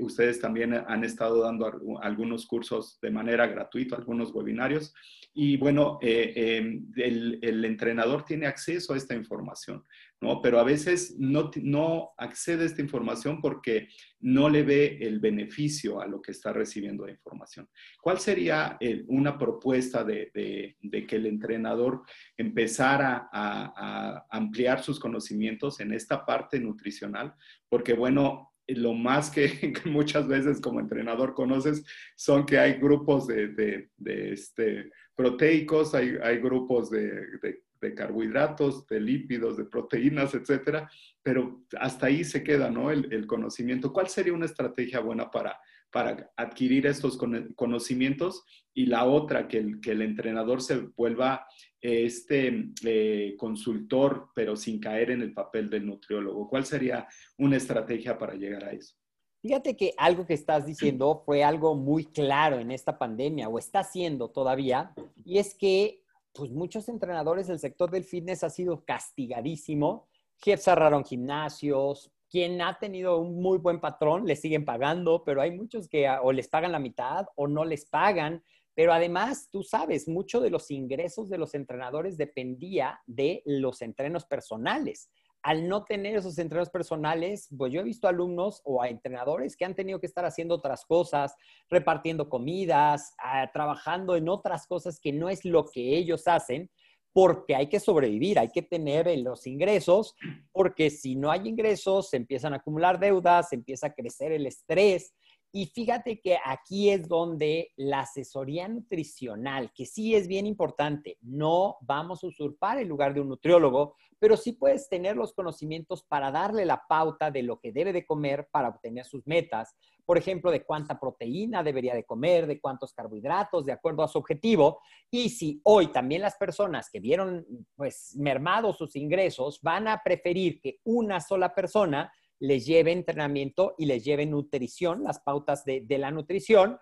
ustedes 0.00 0.40
también 0.40 0.72
han 0.74 1.04
estado 1.04 1.42
dando 1.42 1.98
algunos 2.00 2.46
cursos 2.46 2.98
de 3.00 3.10
manera 3.10 3.46
gratuita, 3.46 3.96
algunos 3.96 4.32
webinarios, 4.32 4.94
y 5.32 5.56
bueno, 5.56 5.98
em, 6.00 6.86
el, 6.96 7.38
el 7.42 7.64
entrenador 7.64 8.24
tiene 8.24 8.46
acceso 8.46 8.92
a 8.92 8.96
esta 8.96 9.14
información. 9.14 9.84
¿no? 10.20 10.40
Pero 10.40 10.58
a 10.58 10.64
veces 10.64 11.16
no, 11.18 11.50
no 11.62 12.12
accede 12.16 12.62
a 12.62 12.66
esta 12.66 12.82
información 12.82 13.40
porque 13.40 13.88
no 14.20 14.48
le 14.48 14.62
ve 14.62 14.98
el 15.00 15.20
beneficio 15.20 16.00
a 16.00 16.06
lo 16.06 16.22
que 16.22 16.32
está 16.32 16.52
recibiendo 16.52 17.04
de 17.04 17.12
información. 17.12 17.68
¿Cuál 18.00 18.18
sería 18.18 18.78
una 19.08 19.36
propuesta 19.36 20.02
de, 20.02 20.30
que 20.32 21.16
el 21.16 21.26
entrenador 21.26 22.02
empezara 22.36 23.28
a, 23.32 24.26
ampliar 24.30 24.82
sus 24.82 24.98
conocimientos 24.98 25.80
en 25.80 25.92
esta 25.92 26.24
parte 26.24 26.58
nutricional? 26.58 27.34
Porque 27.68 27.92
bueno, 27.92 28.53
lo 28.68 28.94
más 28.94 29.30
que, 29.32 29.72
muchas 29.84 30.28
veces 30.28 30.60
como 30.60 30.80
entrenador 30.80 31.34
conoces 31.34 31.84
son 32.16 32.46
que 32.46 32.58
hay 32.58 32.74
grupos 32.74 33.26
de, 33.26 33.88
este, 34.04 34.90
proteicos, 35.14 35.94
hay, 35.94 36.16
hay 36.22 36.38
grupos 36.38 36.90
de, 36.90 37.60
de 37.84 37.94
carbohidratos, 37.94 38.86
de 38.86 39.00
lípidos, 39.00 39.56
de 39.56 39.64
proteínas, 39.64 40.34
etcétera, 40.34 40.90
pero 41.22 41.62
hasta 41.78 42.06
ahí 42.06 42.24
se 42.24 42.42
queda, 42.42 42.70
¿no? 42.70 42.90
El, 42.90 43.26
conocimiento. 43.26 43.92
¿Cuál 43.92 44.08
sería 44.08 44.32
una 44.32 44.46
estrategia 44.46 45.00
buena 45.00 45.30
para, 45.30 45.58
para 45.90 46.30
adquirir 46.36 46.86
estos 46.86 47.18
conocimientos? 47.54 48.44
Y 48.72 48.86
la 48.86 49.04
otra, 49.04 49.46
que 49.46 49.58
el, 49.58 49.80
que 49.80 49.92
el 49.92 50.02
entrenador 50.02 50.62
se 50.62 50.78
vuelva 50.96 51.46
este 51.84 52.70
eh, 52.84 53.34
consultor, 53.36 54.30
pero 54.34 54.56
sin 54.56 54.80
caer 54.80 55.10
en 55.10 55.20
el 55.20 55.34
papel 55.34 55.68
del 55.68 55.84
nutriólogo. 55.84 56.48
¿Cuál 56.48 56.64
sería 56.64 57.06
una 57.36 57.58
estrategia 57.58 58.16
para 58.16 58.34
llegar 58.34 58.64
a 58.64 58.72
eso? 58.72 58.96
Fíjate 59.42 59.76
que 59.76 59.92
algo 59.98 60.26
que 60.26 60.32
estás 60.32 60.64
diciendo 60.64 61.22
fue 61.26 61.44
algo 61.44 61.74
muy 61.74 62.06
claro 62.06 62.58
en 62.58 62.70
esta 62.70 62.96
pandemia 62.96 63.50
o 63.50 63.58
está 63.58 63.84
siendo 63.84 64.30
todavía, 64.30 64.94
y 65.26 65.36
es 65.36 65.54
que 65.54 66.02
pues 66.32 66.50
muchos 66.50 66.88
entrenadores 66.88 67.46
del 67.46 67.58
sector 67.58 67.90
del 67.90 68.04
fitness 68.04 68.42
ha 68.42 68.50
sido 68.50 68.84
castigadísimo. 68.84 70.08
cerraron 70.56 71.04
gimnasios. 71.04 72.10
Quien 72.30 72.60
ha 72.62 72.78
tenido 72.78 73.18
un 73.18 73.40
muy 73.40 73.58
buen 73.58 73.80
patrón 73.80 74.24
le 74.26 74.34
siguen 74.34 74.64
pagando, 74.64 75.22
pero 75.24 75.42
hay 75.42 75.52
muchos 75.52 75.86
que 75.86 76.08
o 76.08 76.32
les 76.32 76.48
pagan 76.48 76.72
la 76.72 76.80
mitad 76.80 77.26
o 77.36 77.46
no 77.46 77.64
les 77.64 77.84
pagan. 77.84 78.42
Pero 78.74 78.92
además, 78.92 79.48
tú 79.50 79.62
sabes, 79.62 80.08
mucho 80.08 80.40
de 80.40 80.50
los 80.50 80.70
ingresos 80.70 81.28
de 81.28 81.38
los 81.38 81.54
entrenadores 81.54 82.16
dependía 82.16 83.00
de 83.06 83.42
los 83.46 83.82
entrenos 83.82 84.26
personales. 84.26 85.10
Al 85.42 85.68
no 85.68 85.84
tener 85.84 86.16
esos 86.16 86.38
entrenos 86.38 86.70
personales, 86.70 87.48
pues 87.56 87.70
yo 87.72 87.80
he 87.80 87.84
visto 87.84 88.08
alumnos 88.08 88.62
o 88.64 88.82
a 88.82 88.88
entrenadores 88.88 89.56
que 89.56 89.66
han 89.66 89.74
tenido 89.74 90.00
que 90.00 90.06
estar 90.06 90.24
haciendo 90.24 90.54
otras 90.54 90.86
cosas, 90.86 91.36
repartiendo 91.68 92.30
comidas, 92.30 93.14
ah, 93.22 93.50
trabajando 93.52 94.16
en 94.16 94.28
otras 94.28 94.66
cosas 94.66 94.98
que 94.98 95.12
no 95.12 95.28
es 95.28 95.44
lo 95.44 95.66
que 95.66 95.96
ellos 95.98 96.26
hacen, 96.26 96.70
porque 97.12 97.54
hay 97.54 97.68
que 97.68 97.78
sobrevivir, 97.78 98.38
hay 98.38 98.48
que 98.48 98.62
tener 98.62 99.06
los 99.18 99.46
ingresos, 99.46 100.16
porque 100.50 100.90
si 100.90 101.14
no 101.14 101.30
hay 101.30 101.46
ingresos, 101.46 102.10
se 102.10 102.16
empiezan 102.16 102.54
a 102.54 102.56
acumular 102.56 102.98
deudas, 102.98 103.50
se 103.50 103.54
empieza 103.54 103.88
a 103.88 103.94
crecer 103.94 104.32
el 104.32 104.46
estrés 104.46 105.14
Y 105.56 105.66
fíjate 105.66 106.20
que 106.20 106.36
aquí 106.44 106.90
es 106.90 107.06
donde 107.06 107.70
la 107.76 108.00
asesoría 108.00 108.66
nutricional, 108.66 109.70
que 109.72 109.86
sí 109.86 110.16
es 110.16 110.26
bien 110.26 110.46
importante, 110.46 111.16
no 111.22 111.76
vamos 111.82 112.24
a 112.24 112.26
usurpar 112.26 112.78
el 112.78 112.88
lugar 112.88 113.14
de 113.14 113.20
un 113.20 113.28
nutriólogo, 113.28 113.94
pero 114.18 114.36
sí 114.36 114.50
puedes 114.50 114.88
tener 114.88 115.14
los 115.14 115.32
conocimientos 115.32 116.02
para 116.02 116.32
darle 116.32 116.64
la 116.64 116.82
pauta 116.88 117.30
de 117.30 117.44
lo 117.44 117.60
que 117.60 117.70
debe 117.70 117.92
de 117.92 118.04
comer 118.04 118.48
para 118.50 118.68
obtener 118.68 119.04
sus 119.04 119.24
metas. 119.28 119.76
Por 120.04 120.18
ejemplo, 120.18 120.50
de 120.50 120.64
cuánta 120.64 120.98
proteína 120.98 121.62
debería 121.62 121.94
de 121.94 122.04
comer, 122.04 122.48
de 122.48 122.60
cuántos 122.60 122.92
carbohidratos, 122.92 123.64
de 123.64 123.72
acuerdo 123.72 124.02
a 124.02 124.08
su 124.08 124.18
objetivo. 124.18 124.80
Y 125.08 125.28
si 125.28 125.60
hoy 125.62 125.92
también 125.92 126.22
las 126.22 126.34
personas 126.36 126.90
que 126.90 126.98
vieron 126.98 127.46
pues 127.76 128.16
mermados 128.16 128.76
sus 128.76 128.96
ingresos 128.96 129.60
van 129.62 129.86
a 129.86 130.02
preferir 130.02 130.60
que 130.60 130.80
una 130.82 131.20
sola 131.20 131.54
persona 131.54 132.12
les 132.40 132.66
lleve 132.66 132.92
entrenamiento 132.92 133.74
y 133.78 133.86
les 133.86 134.04
lleve 134.04 134.26
nutrición, 134.26 135.02
las 135.02 135.20
pautas 135.20 135.64
de, 135.64 135.84
la 135.98 136.10
nutrición. 136.10 136.78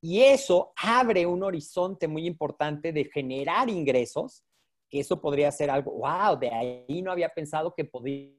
Y 0.00 0.22
eso 0.22 0.72
abre 0.76 1.26
un 1.26 1.42
horizonte 1.42 2.08
muy 2.08 2.26
importante 2.26 2.92
de 2.92 3.04
generar 3.06 3.68
ingresos, 3.68 4.44
eso 5.00 5.20
podría 5.20 5.50
ser 5.52 5.70
algo, 5.70 5.92
wow, 5.92 6.38
de 6.38 6.50
ahí 6.50 7.02
no 7.02 7.12
había 7.12 7.28
pensado 7.28 7.74
que 7.74 7.84
podría 7.84 8.32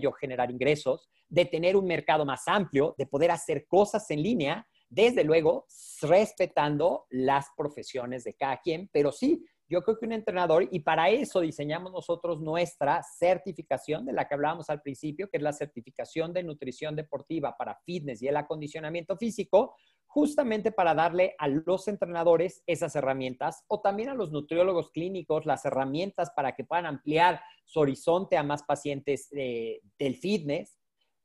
yo 0.00 0.12
generar 0.12 0.50
ingresos, 0.50 1.08
de 1.28 1.44
tener 1.44 1.76
un 1.76 1.86
mercado 1.86 2.24
más 2.24 2.46
amplio, 2.46 2.94
de 2.98 3.06
poder 3.06 3.30
hacer 3.30 3.66
cosas 3.66 4.08
en 4.10 4.22
línea, 4.22 4.66
desde 4.88 5.24
luego 5.24 5.66
respetando 6.02 7.06
las 7.10 7.46
profesiones 7.56 8.24
de 8.24 8.34
cada 8.34 8.58
quien, 8.58 8.88
pero 8.92 9.10
sí 9.10 9.44
yo 9.68 9.82
creo 9.82 9.98
que 9.98 10.06
un 10.06 10.12
entrenador, 10.12 10.68
y 10.70 10.80
para 10.80 11.08
eso 11.08 11.40
diseñamos 11.40 11.92
nosotros 11.92 12.40
nuestra 12.40 13.02
certificación 13.02 14.04
de 14.04 14.12
la 14.12 14.28
que 14.28 14.34
hablábamos 14.34 14.68
al 14.68 14.82
principio, 14.82 15.30
que 15.30 15.38
es 15.38 15.42
la 15.42 15.52
certificación 15.52 16.32
de 16.32 16.42
nutrición 16.42 16.94
deportiva 16.94 17.56
para 17.56 17.78
fitness 17.84 18.22
y 18.22 18.28
el 18.28 18.36
acondicionamiento 18.36 19.16
físico, 19.16 19.74
justamente 20.06 20.70
para 20.70 20.94
darle 20.94 21.34
a 21.38 21.48
los 21.48 21.88
entrenadores 21.88 22.62
esas 22.66 22.94
herramientas 22.94 23.64
o 23.66 23.80
también 23.80 24.10
a 24.10 24.14
los 24.14 24.30
nutriólogos 24.30 24.90
clínicos 24.90 25.44
las 25.44 25.64
herramientas 25.64 26.30
para 26.36 26.54
que 26.54 26.62
puedan 26.62 26.86
ampliar 26.86 27.40
su 27.64 27.80
horizonte 27.80 28.36
a 28.36 28.44
más 28.44 28.62
pacientes 28.62 29.28
eh, 29.32 29.80
del 29.98 30.14
fitness, 30.14 30.78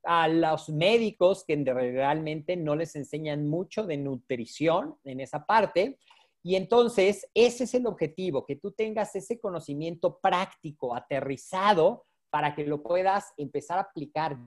a 0.03 0.27
los 0.27 0.69
médicos 0.69 1.43
que 1.45 1.55
realmente 1.63 2.55
no 2.55 2.75
les 2.75 2.95
enseñan 2.95 3.47
mucho 3.47 3.85
de 3.85 3.97
nutrición 3.97 4.95
en 5.03 5.19
esa 5.19 5.45
parte 5.45 5.99
y 6.43 6.55
entonces, 6.55 7.27
ese 7.33 7.65
es 7.65 7.73
el 7.73 7.85
objetivo, 7.85 8.45
que 8.45 8.55
tú 8.55 8.71
tengas 8.71 9.15
ese 9.15 9.39
conocimiento 9.39 10.19
práctico, 10.19 10.95
aterrizado, 10.95 12.05
para 12.29 12.55
que 12.55 12.65
lo 12.65 12.81
puedas 12.81 13.33
empezar 13.37 13.77
a 13.79 13.81
aplicar 13.81 14.37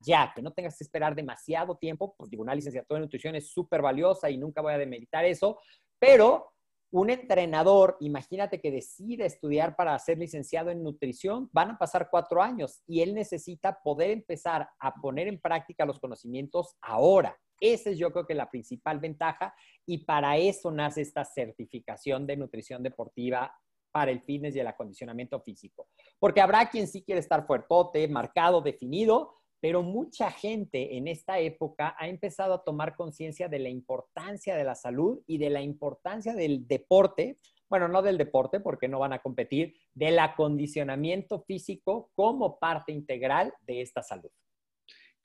ya, 0.00 0.32
que 0.34 0.42
no 0.42 0.52
tengas 0.52 0.78
que 0.78 0.84
esperar 0.84 1.14
demasiado 1.14 1.76
tiempo, 1.76 2.14
pues 2.16 2.30
una 2.38 2.54
licenciatura 2.54 2.98
en 2.98 3.02
nutrición 3.02 3.34
es 3.34 3.50
súper 3.50 3.82
valiosa 3.82 4.30
y 4.30 4.38
nunca 4.38 4.62
voy 4.62 4.72
a 4.72 4.78
demeritar 4.78 5.24
eso, 5.24 5.58
pero 5.98 6.52
un 6.90 7.10
entrenador, 7.10 7.96
imagínate 8.00 8.60
que 8.60 8.70
decide 8.70 9.26
estudiar 9.26 9.76
para 9.76 9.98
ser 9.98 10.18
licenciado 10.18 10.70
en 10.70 10.82
nutrición, 10.82 11.50
van 11.52 11.72
a 11.72 11.78
pasar 11.78 12.08
cuatro 12.10 12.42
años 12.42 12.82
y 12.86 13.02
él 13.02 13.14
necesita 13.14 13.80
poder 13.82 14.10
empezar 14.10 14.68
a 14.78 14.94
poner 14.94 15.28
en 15.28 15.40
práctica 15.40 15.84
los 15.84 15.98
conocimientos 15.98 16.76
ahora. 16.80 17.36
Esa 17.60 17.90
es 17.90 17.98
yo 17.98 18.12
creo 18.12 18.26
que 18.26 18.34
la 18.34 18.50
principal 18.50 18.98
ventaja 18.98 19.54
y 19.86 19.98
para 20.04 20.36
eso 20.36 20.70
nace 20.70 21.02
esta 21.02 21.24
certificación 21.24 22.26
de 22.26 22.36
nutrición 22.36 22.82
deportiva 22.82 23.52
para 23.90 24.10
el 24.10 24.20
fitness 24.20 24.54
y 24.54 24.60
el 24.60 24.66
acondicionamiento 24.66 25.40
físico. 25.40 25.88
Porque 26.18 26.40
habrá 26.40 26.68
quien 26.70 26.86
sí 26.86 27.02
quiere 27.02 27.20
estar 27.20 27.46
fuertote, 27.46 28.06
marcado, 28.08 28.60
definido, 28.60 29.34
pero 29.60 29.82
mucha 29.82 30.30
gente 30.30 30.96
en 30.96 31.08
esta 31.08 31.40
época 31.40 31.96
ha 31.98 32.08
empezado 32.08 32.54
a 32.54 32.64
tomar 32.64 32.94
conciencia 32.94 33.48
de 33.48 33.58
la 33.58 33.68
importancia 33.68 34.56
de 34.56 34.64
la 34.64 34.74
salud 34.74 35.20
y 35.26 35.38
de 35.38 35.50
la 35.50 35.62
importancia 35.62 36.34
del 36.34 36.66
deporte, 36.68 37.38
bueno, 37.68 37.88
no 37.88 38.02
del 38.02 38.18
deporte 38.18 38.60
porque 38.60 38.88
no 38.88 39.00
van 39.00 39.12
a 39.12 39.18
competir, 39.18 39.74
del 39.94 40.18
acondicionamiento 40.18 41.40
físico 41.40 42.10
como 42.14 42.58
parte 42.58 42.92
integral 42.92 43.52
de 43.62 43.80
esta 43.80 44.02
salud. 44.02 44.30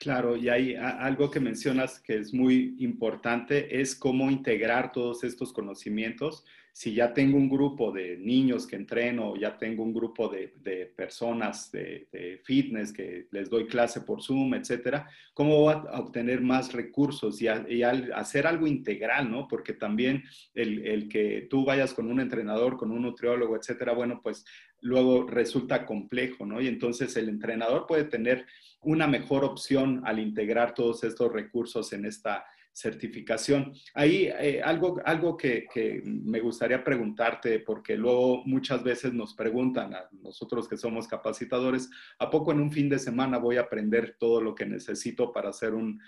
Claro, 0.03 0.35
y 0.35 0.49
hay 0.49 0.75
algo 0.75 1.31
que 1.31 1.39
mencionas 1.39 1.97
que 1.97 2.17
es 2.17 2.33
muy 2.33 2.75
importante, 2.79 3.79
es 3.79 3.95
cómo 3.95 4.29
integrar 4.29 4.91
todos 4.91 5.23
estos 5.23 5.53
conocimientos. 5.53 6.43
Si 6.75 6.95
ya 6.95 7.13
tengo 7.13 7.37
un 7.37 7.47
grupo 7.47 7.91
de 7.91 8.17
niños 8.17 8.65
que 8.65 8.75
entreno, 8.75 9.35
ya 9.35 9.59
tengo 9.59 9.83
un 9.83 9.93
grupo 9.93 10.27
de, 10.27 10.47
personas 10.95 11.71
de, 11.71 12.41
fitness 12.43 12.91
que 12.91 13.27
les 13.29 13.47
doy 13.47 13.67
clase 13.67 14.01
por 14.01 14.23
Zoom, 14.23 14.55
etcétera, 14.55 15.07
¿cómo 15.35 15.59
voy 15.59 15.75
a 15.75 15.99
obtener 15.99 16.41
más 16.41 16.73
recursos 16.73 17.39
y, 17.41 17.47
hacer 17.47 18.47
algo 18.47 18.65
integral, 18.65 19.29
¿no? 19.29 19.47
Porque 19.47 19.73
también 19.73 20.23
el, 20.55 20.83
el 20.85 21.07
que 21.07 21.45
tú 21.47 21.63
vayas 21.63 21.93
con 21.93 22.09
un 22.09 22.19
entrenador, 22.19 22.75
con 22.75 22.89
un 22.89 23.03
nutriólogo, 23.03 23.55
etcétera, 23.55 23.93
bueno, 23.93 24.19
pues 24.23 24.43
luego 24.81 25.27
resulta 25.27 25.85
complejo, 25.85 26.45
¿no? 26.45 26.59
Y 26.59 26.67
entonces 26.67 27.15
el 27.17 27.29
entrenador 27.29 27.85
puede 27.85 28.05
tener 28.05 28.47
una 28.81 29.07
mejor 29.07 29.45
opción 29.45 30.01
al 30.05 30.19
integrar 30.19 30.73
todos 30.73 31.03
estos 31.03 31.31
recursos 31.31 31.93
en 31.93 32.05
esta 32.05 32.45
certificación. 32.73 33.73
Ahí 33.93 34.29
eh, 34.39 34.61
algo, 34.63 34.99
algo 35.05 35.37
que, 35.37 35.67
me 36.03 36.39
gustaría 36.39 36.83
preguntarte, 36.83 37.59
porque 37.59 37.95
luego 37.95 38.43
muchas 38.45 38.83
veces 38.83 39.13
nos 39.13 39.35
preguntan 39.35 39.93
a 39.93 40.09
nosotros 40.11 40.67
que 40.67 40.77
somos 40.77 41.07
capacitadores, 41.07 41.89
¿a 42.19 42.29
poco 42.29 42.51
en 42.51 42.59
un 42.59 42.71
fin 42.71 42.89
de 42.89 42.99
semana 42.99 43.37
voy 43.37 43.57
a 43.57 43.61
aprender 43.61 44.17
todo 44.19 44.41
lo 44.41 44.55
que 44.55 44.65
necesito 44.65 45.31
para 45.31 45.53
ser 45.53 45.73
un, 45.73 46.01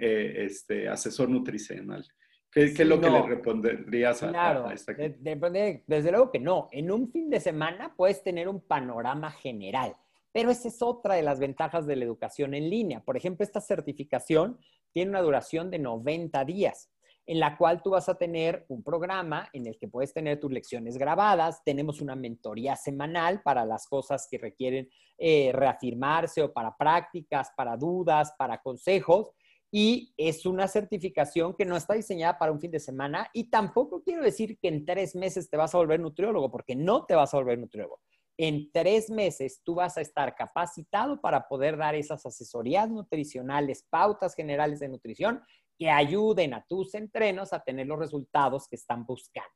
eh, 0.00 0.44
este, 0.46 0.88
asesor 0.88 1.28
nutricional? 1.28 2.06
¿Qué, 2.50 2.64
es 2.64 2.78
lo 2.80 2.98
que 2.98 3.10
le 3.10 3.22
responderías 3.22 4.22
a, 4.22 4.30
claro, 4.30 4.70
esta 4.70 4.94
desde 4.94 6.10
luego 6.10 6.30
que 6.30 6.40
no. 6.40 6.68
En 6.72 6.90
un 6.90 7.10
fin 7.10 7.28
de 7.28 7.40
semana 7.40 7.94
puedes 7.94 8.22
tener 8.22 8.48
un 8.48 8.60
panorama 8.62 9.30
general, 9.30 9.94
pero 10.32 10.50
esa 10.50 10.68
es 10.68 10.80
otra 10.80 11.14
de 11.14 11.22
las 11.22 11.40
ventajas 11.40 11.86
de 11.86 11.96
la 11.96 12.06
educación 12.06 12.54
en 12.54 12.70
línea. 12.70 13.00
Por 13.00 13.18
ejemplo, 13.18 13.44
esta 13.44 13.60
certificación 13.60 14.58
tiene 14.98 15.10
una 15.12 15.22
duración 15.22 15.70
de 15.70 15.78
90 15.78 16.44
días 16.44 16.90
en 17.24 17.38
la 17.38 17.56
cual 17.56 17.84
tú 17.84 17.90
vas 17.90 18.08
a 18.08 18.18
tener 18.18 18.64
un 18.66 18.82
programa 18.82 19.48
en 19.52 19.68
el 19.68 19.78
que 19.78 19.86
puedes 19.86 20.12
tener 20.12 20.40
tus 20.40 20.50
lecciones 20.50 20.98
grabadas. 20.98 21.62
Tenemos 21.64 22.00
una 22.00 22.16
mentoría 22.16 22.74
semanal 22.74 23.40
para 23.42 23.64
las 23.64 23.86
cosas 23.86 24.26
que 24.28 24.38
requieren 24.38 24.90
eh, 25.16 25.52
reafirmarse 25.54 26.42
o 26.42 26.52
para 26.52 26.76
prácticas, 26.76 27.52
para 27.56 27.76
dudas, 27.76 28.34
para 28.36 28.60
consejos 28.60 29.30
y 29.70 30.12
es 30.16 30.44
una 30.46 30.66
certificación 30.66 31.54
que 31.54 31.64
no 31.64 31.76
está 31.76 31.94
diseñada 31.94 32.36
para 32.36 32.50
un 32.50 32.58
fin 32.58 32.72
de 32.72 32.80
semana 32.80 33.30
y 33.32 33.50
tampoco 33.50 34.02
quiero 34.02 34.24
decir 34.24 34.58
que 34.58 34.66
en 34.66 34.84
tres 34.84 35.14
meses 35.14 35.48
te 35.48 35.56
vas 35.56 35.72
a 35.76 35.78
volver 35.78 36.00
nutriólogo, 36.00 36.50
porque 36.50 36.74
no 36.74 37.06
te 37.06 37.14
vas 37.14 37.32
a 37.32 37.36
volver 37.36 37.60
nutriólogo. 37.60 38.00
En 38.40 38.70
tres 38.70 39.10
meses 39.10 39.62
tú 39.64 39.74
vas 39.74 39.98
a 39.98 40.00
estar 40.00 40.36
capacitado 40.36 41.20
para 41.20 41.48
poder 41.48 41.76
dar 41.76 41.96
esas 41.96 42.24
asesorías 42.24 42.88
nutricionales, 42.88 43.84
pautas 43.90 44.36
generales 44.36 44.78
de 44.78 44.88
nutrición 44.88 45.42
que 45.76 45.90
ayuden 45.90 46.54
a 46.54 46.64
tus 46.68 46.94
entrenos 46.94 47.52
a 47.52 47.64
tener 47.64 47.88
los 47.88 47.98
resultados 47.98 48.68
que 48.68 48.76
están 48.76 49.04
buscando. 49.04 49.50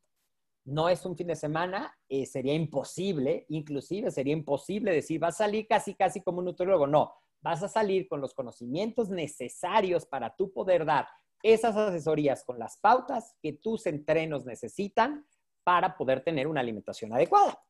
No 0.65 0.89
es 0.89 1.07
un 1.07 1.17
fin 1.17 1.29
de 1.29 1.37
semana, 1.37 1.97
eh, 2.09 2.27
sería 2.27 2.55
imposible, 2.55 3.47
inclusive 3.49 4.11
sería 4.11 4.33
imposible 4.33 4.93
decir, 4.93 5.23
va 5.23 5.29
a 5.29 5.33
salir 5.33 5.67
casi, 5.69 5.95
casi 5.95 6.21
como 6.21 6.41
un 6.41 6.47
nutriólogo. 6.47 6.89
No, 6.89 7.15
vas 7.41 7.63
a 7.63 7.69
salir 7.69 8.09
con 8.09 8.21
los 8.21 8.35
conocimientos 8.35 9.11
necesarios 9.11 10.07
para 10.07 10.35
tú 10.35 10.53
poder 10.53 10.85
dar 10.85 11.07
esas 11.43 11.77
asesorías 11.77 12.45
con 12.45 12.59
las 12.59 12.79
pautas 12.79 13.37
que 13.41 13.53
tus 13.53 13.87
entrenos 13.87 14.45
necesitan 14.45 15.25
para 15.65 15.97
poder 15.97 16.23
tener 16.25 16.49
una 16.49 16.61
alimentación 16.61 17.13
adecuada. 17.13 17.61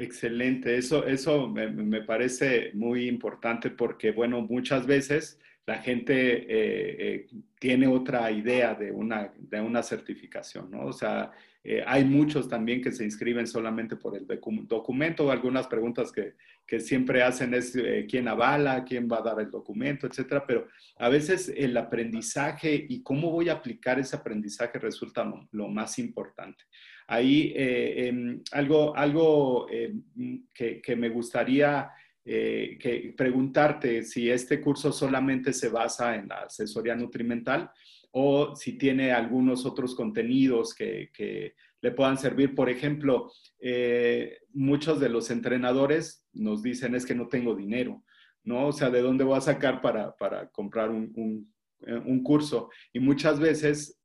Excelente, 0.00 0.78
eso, 0.78 1.06
eso 1.06 1.46
me, 1.46 2.00
parece 2.00 2.70
muy 2.72 3.06
importante 3.06 3.68
porque, 3.68 4.12
bueno, 4.12 4.40
muchas 4.40 4.86
veces 4.86 5.38
la 5.66 5.76
gente 5.76 6.38
eh, 6.38 6.46
eh, 6.48 7.26
tiene 7.58 7.86
otra 7.86 8.30
idea 8.30 8.74
de 8.74 8.92
una, 8.92 9.30
de 9.36 9.60
una 9.60 9.82
certificación, 9.82 10.70
¿no? 10.70 10.86
O 10.86 10.92
sea, 10.94 11.32
eh, 11.62 11.84
hay 11.86 12.04
muchos 12.06 12.48
también 12.48 12.80
que 12.80 12.92
se 12.92 13.04
inscriben 13.04 13.46
solamente 13.46 13.94
por 13.96 14.16
el 14.16 14.26
documento. 14.66 15.30
Algunas 15.30 15.66
preguntas 15.66 16.10
que, 16.10 16.34
que 16.66 16.78
siempre 16.80 17.22
hacen 17.22 17.52
es 17.52 17.74
eh, 17.76 18.06
quién 18.08 18.28
avala, 18.28 18.84
quién 18.84 19.08
va 19.10 19.18
a 19.18 19.22
dar 19.22 19.40
el 19.40 19.50
documento, 19.50 20.06
etcétera. 20.06 20.44
Pero 20.46 20.68
a 20.98 21.08
veces 21.08 21.52
el 21.54 21.76
aprendizaje 21.76 22.86
y 22.88 23.02
cómo 23.02 23.30
voy 23.30 23.48
a 23.48 23.54
aplicar 23.54 23.98
ese 23.98 24.16
aprendizaje 24.16 24.78
resulta 24.78 25.30
lo, 25.50 25.68
más 25.68 25.98
importante. 25.98 26.64
Ahí 27.12 27.52
eh, 27.56 28.06
em, 28.06 28.40
algo, 28.52 28.96
algo 28.96 29.66
em, 29.68 30.44
que, 30.54 30.80
que, 30.80 30.94
me 30.94 31.08
gustaría 31.08 31.90
que 32.22 33.12
preguntarte 33.16 34.04
si 34.04 34.30
este 34.30 34.60
curso 34.60 34.92
solamente 34.92 35.52
se 35.52 35.68
basa 35.68 36.14
en 36.14 36.28
la 36.28 36.42
asesoría 36.42 36.94
nutrimental 36.94 37.70
o 38.12 38.54
si 38.54 38.78
tiene 38.78 39.10
algunos 39.10 39.66
otros 39.66 39.96
contenidos 39.96 40.72
que, 40.72 41.54
le 41.82 41.92
puedan 41.92 42.18
servir. 42.18 42.54
Por 42.54 42.68
ejemplo, 42.68 43.32
eh, 43.58 44.42
muchos 44.52 45.00
de 45.00 45.08
los 45.08 45.30
entrenadores 45.30 46.26
nos 46.32 46.62
dicen 46.62 46.94
es 46.94 47.06
que 47.06 47.14
no 47.14 47.26
tengo 47.26 47.56
dinero, 47.56 48.04
¿no? 48.44 48.68
O 48.68 48.72
sea, 48.72 48.90
¿de 48.90 49.00
dónde 49.00 49.24
voy 49.24 49.38
a 49.38 49.40
sacar 49.40 49.80
para, 49.80 50.14
comprar 50.52 50.90
un, 50.90 51.50
un 51.80 52.22
curso 52.22 52.68
y 52.92 53.00
muchas 53.00 53.40
veces 53.40 53.98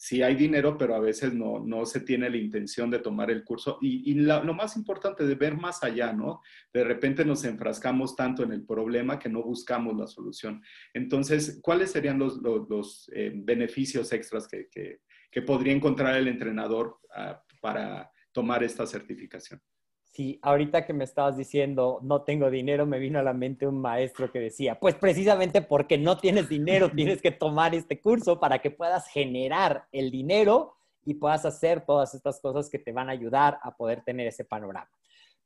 sí 0.00 0.22
hay 0.22 0.34
dinero, 0.34 0.78
pero 0.78 0.94
a 0.94 0.98
veces 0.98 1.34
no, 1.34 1.58
no 1.58 1.84
se 1.84 2.00
tiene 2.00 2.30
la 2.30 2.38
intención 2.38 2.90
de 2.90 3.00
tomar 3.00 3.30
el 3.30 3.44
curso. 3.44 3.76
Y, 3.82 4.14
lo 4.14 4.54
más 4.54 4.74
importante 4.74 5.26
de 5.26 5.34
ver 5.34 5.58
más 5.58 5.84
allá, 5.84 6.10
¿no? 6.10 6.40
De 6.72 6.82
repente 6.82 7.22
nos 7.22 7.44
enfrascamos 7.44 8.16
tanto 8.16 8.42
en 8.42 8.52
el 8.52 8.64
problema 8.64 9.18
que 9.18 9.28
no 9.28 9.42
buscamos 9.42 9.94
la 9.98 10.06
solución. 10.06 10.62
Entonces, 10.94 11.60
¿cuáles 11.62 11.90
serían 11.90 12.18
los, 12.18 12.40
los, 12.40 13.10
eh, 13.14 13.30
beneficios 13.34 14.10
extras 14.14 14.48
que, 14.48 14.70
que, 14.70 15.42
podría 15.42 15.74
encontrar 15.74 16.16
el 16.16 16.28
entrenador 16.28 16.98
ah, 17.14 17.42
para 17.60 18.10
tomar 18.32 18.64
esta 18.64 18.86
certificación? 18.86 19.60
Sí, 20.10 20.40
ahorita 20.42 20.86
que 20.86 20.92
me 20.92 21.04
estabas 21.04 21.36
diciendo 21.36 22.00
no 22.02 22.22
tengo 22.22 22.50
dinero, 22.50 22.84
me 22.84 22.98
vino 22.98 23.20
a 23.20 23.22
la 23.22 23.32
mente 23.32 23.66
un 23.66 23.80
maestro 23.80 24.30
que 24.32 24.40
decía, 24.40 24.78
pues 24.80 24.96
precisamente 24.96 25.62
porque 25.62 25.98
no 25.98 26.18
tienes 26.18 26.48
dinero, 26.48 26.90
tienes 26.94 27.22
que 27.22 27.30
tomar 27.30 27.74
este 27.76 28.00
curso 28.00 28.40
para 28.40 28.58
que 28.58 28.72
puedas 28.72 29.06
generar 29.08 29.86
el 29.92 30.10
dinero 30.10 30.74
y 31.04 31.14
puedas 31.14 31.44
hacer 31.44 31.86
todas 31.86 32.14
estas 32.14 32.40
cosas 32.40 32.68
que 32.68 32.80
te 32.80 32.92
van 32.92 33.08
a 33.08 33.12
ayudar 33.12 33.60
a 33.62 33.76
poder 33.76 34.02
tener 34.02 34.26
ese 34.26 34.44
panorama. 34.44 34.90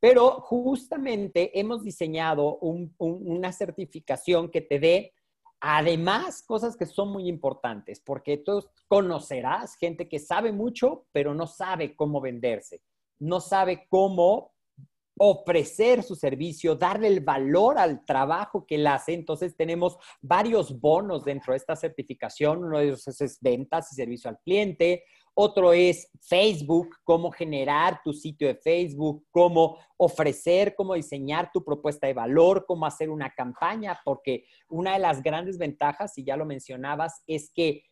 Pero 0.01 0.41
justamente 0.41 1.59
hemos 1.59 1.85
diseñado 1.85 2.59
una 2.59 3.53
certificación 3.53 4.51
que 4.51 4.61
te 4.63 4.79
dé, 4.79 5.13
además, 5.61 6.43
cosas 6.43 6.77
que 6.77 6.87
son 6.87 7.11
muy 7.11 7.29
importantes, 7.29 8.01
porque 8.01 8.39
tú 8.39 8.67
conocerás 8.89 9.77
gente 9.77 10.09
que 10.09 10.19
sabe 10.19 10.53
mucho, 10.53 11.07
pero 11.13 11.35
no 11.35 11.47
sabe 11.47 11.95
cómo 11.95 12.21
venderse 12.21 12.83
no 13.19 13.41
sabe 13.41 13.87
cómo 13.89 14.54
ofrecer 15.17 16.03
su 16.03 16.17
servicio, 16.17 16.75
darle 16.75 17.09
el 17.09 17.21
valor 17.21 17.79
al 17.79 18.05
trabajo 18.05 18.67
que 18.67 18.77
él 18.77 18.87
hace. 18.87 19.15
Entonces 19.15 19.57
tenemos 19.57 19.97
varios 20.21 20.81
bonos 20.81 21.25
dentro 21.25 21.53
de 21.53 21.59
esta 21.59 21.77
certificación. 21.77 22.65
Uno 22.65 22.79
de 22.79 22.87
ellos 22.87 23.07
es 23.07 23.39
ventas 23.41 23.93
y 23.93 23.97
servicio 23.97 24.31
al 24.31 24.39
cliente. 24.41 25.05
Otro 25.37 25.73
es 25.73 26.11
Facebook, 26.21 26.97
cómo 27.03 27.33
generar 27.33 28.01
tu 28.05 28.13
sitio 28.13 28.47
de 28.47 28.55
Facebook, 28.55 29.27
cómo 29.33 29.79
ofrecer, 29.97 30.75
cómo 30.77 30.95
diseñar 30.95 31.51
tu 31.53 31.65
propuesta 31.65 32.07
de 32.07 32.15
valor, 32.15 32.65
cómo 32.67 32.87
hacer 32.87 33.11
una 33.11 33.31
campaña, 33.31 33.99
porque 34.05 34.45
una 34.69 34.93
de 34.93 35.01
las 35.01 35.25
grandes 35.25 35.59
ventajas, 35.59 36.17
y 36.19 36.25
ya 36.25 36.37
lo 36.37 36.47
mencionabas, 36.47 37.25
es 37.27 37.51
que 37.53 37.83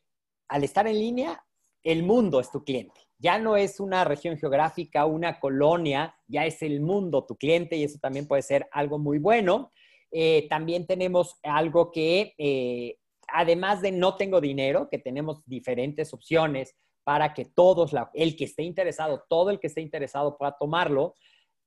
al 0.48 0.62
estar 0.62 0.86
en 0.86 0.98
línea, 0.98 1.44
el 1.82 2.02
mundo 2.02 2.40
es 2.40 2.50
tu 2.50 2.64
cliente 2.64 3.00
ya 3.22 3.38
no 3.38 3.56
es 3.56 3.78
una 3.78 4.02
región 4.02 4.36
geográfica, 4.36 5.06
una 5.06 5.38
colonia, 5.38 6.16
ya 6.26 6.44
es 6.44 6.60
el 6.60 6.80
mundo 6.80 7.24
tu 7.24 7.36
cliente 7.36 7.76
y 7.76 7.84
eso 7.84 8.00
también 8.00 8.26
puede 8.26 8.42
ser 8.42 8.66
algo 8.72 8.98
muy 8.98 9.18
bueno. 9.18 9.70
Eh, 10.10 10.48
también 10.50 10.88
tenemos 10.88 11.38
algo 11.44 11.92
que, 11.92 12.34
eh, 12.36 12.98
además 13.28 13.80
de 13.80 13.92
no 13.92 14.16
tengo 14.16 14.40
dinero, 14.40 14.88
que 14.90 14.98
tenemos 14.98 15.46
diferentes 15.46 16.12
opciones 16.12 16.74
para 17.04 17.32
que 17.32 17.44
todos, 17.44 17.92
el 18.12 18.34
que 18.34 18.44
esté 18.44 18.64
interesado, 18.64 19.24
todo 19.28 19.50
el 19.50 19.60
que 19.60 19.68
esté 19.68 19.82
interesado 19.82 20.36
pueda 20.36 20.56
tomarlo. 20.58 21.14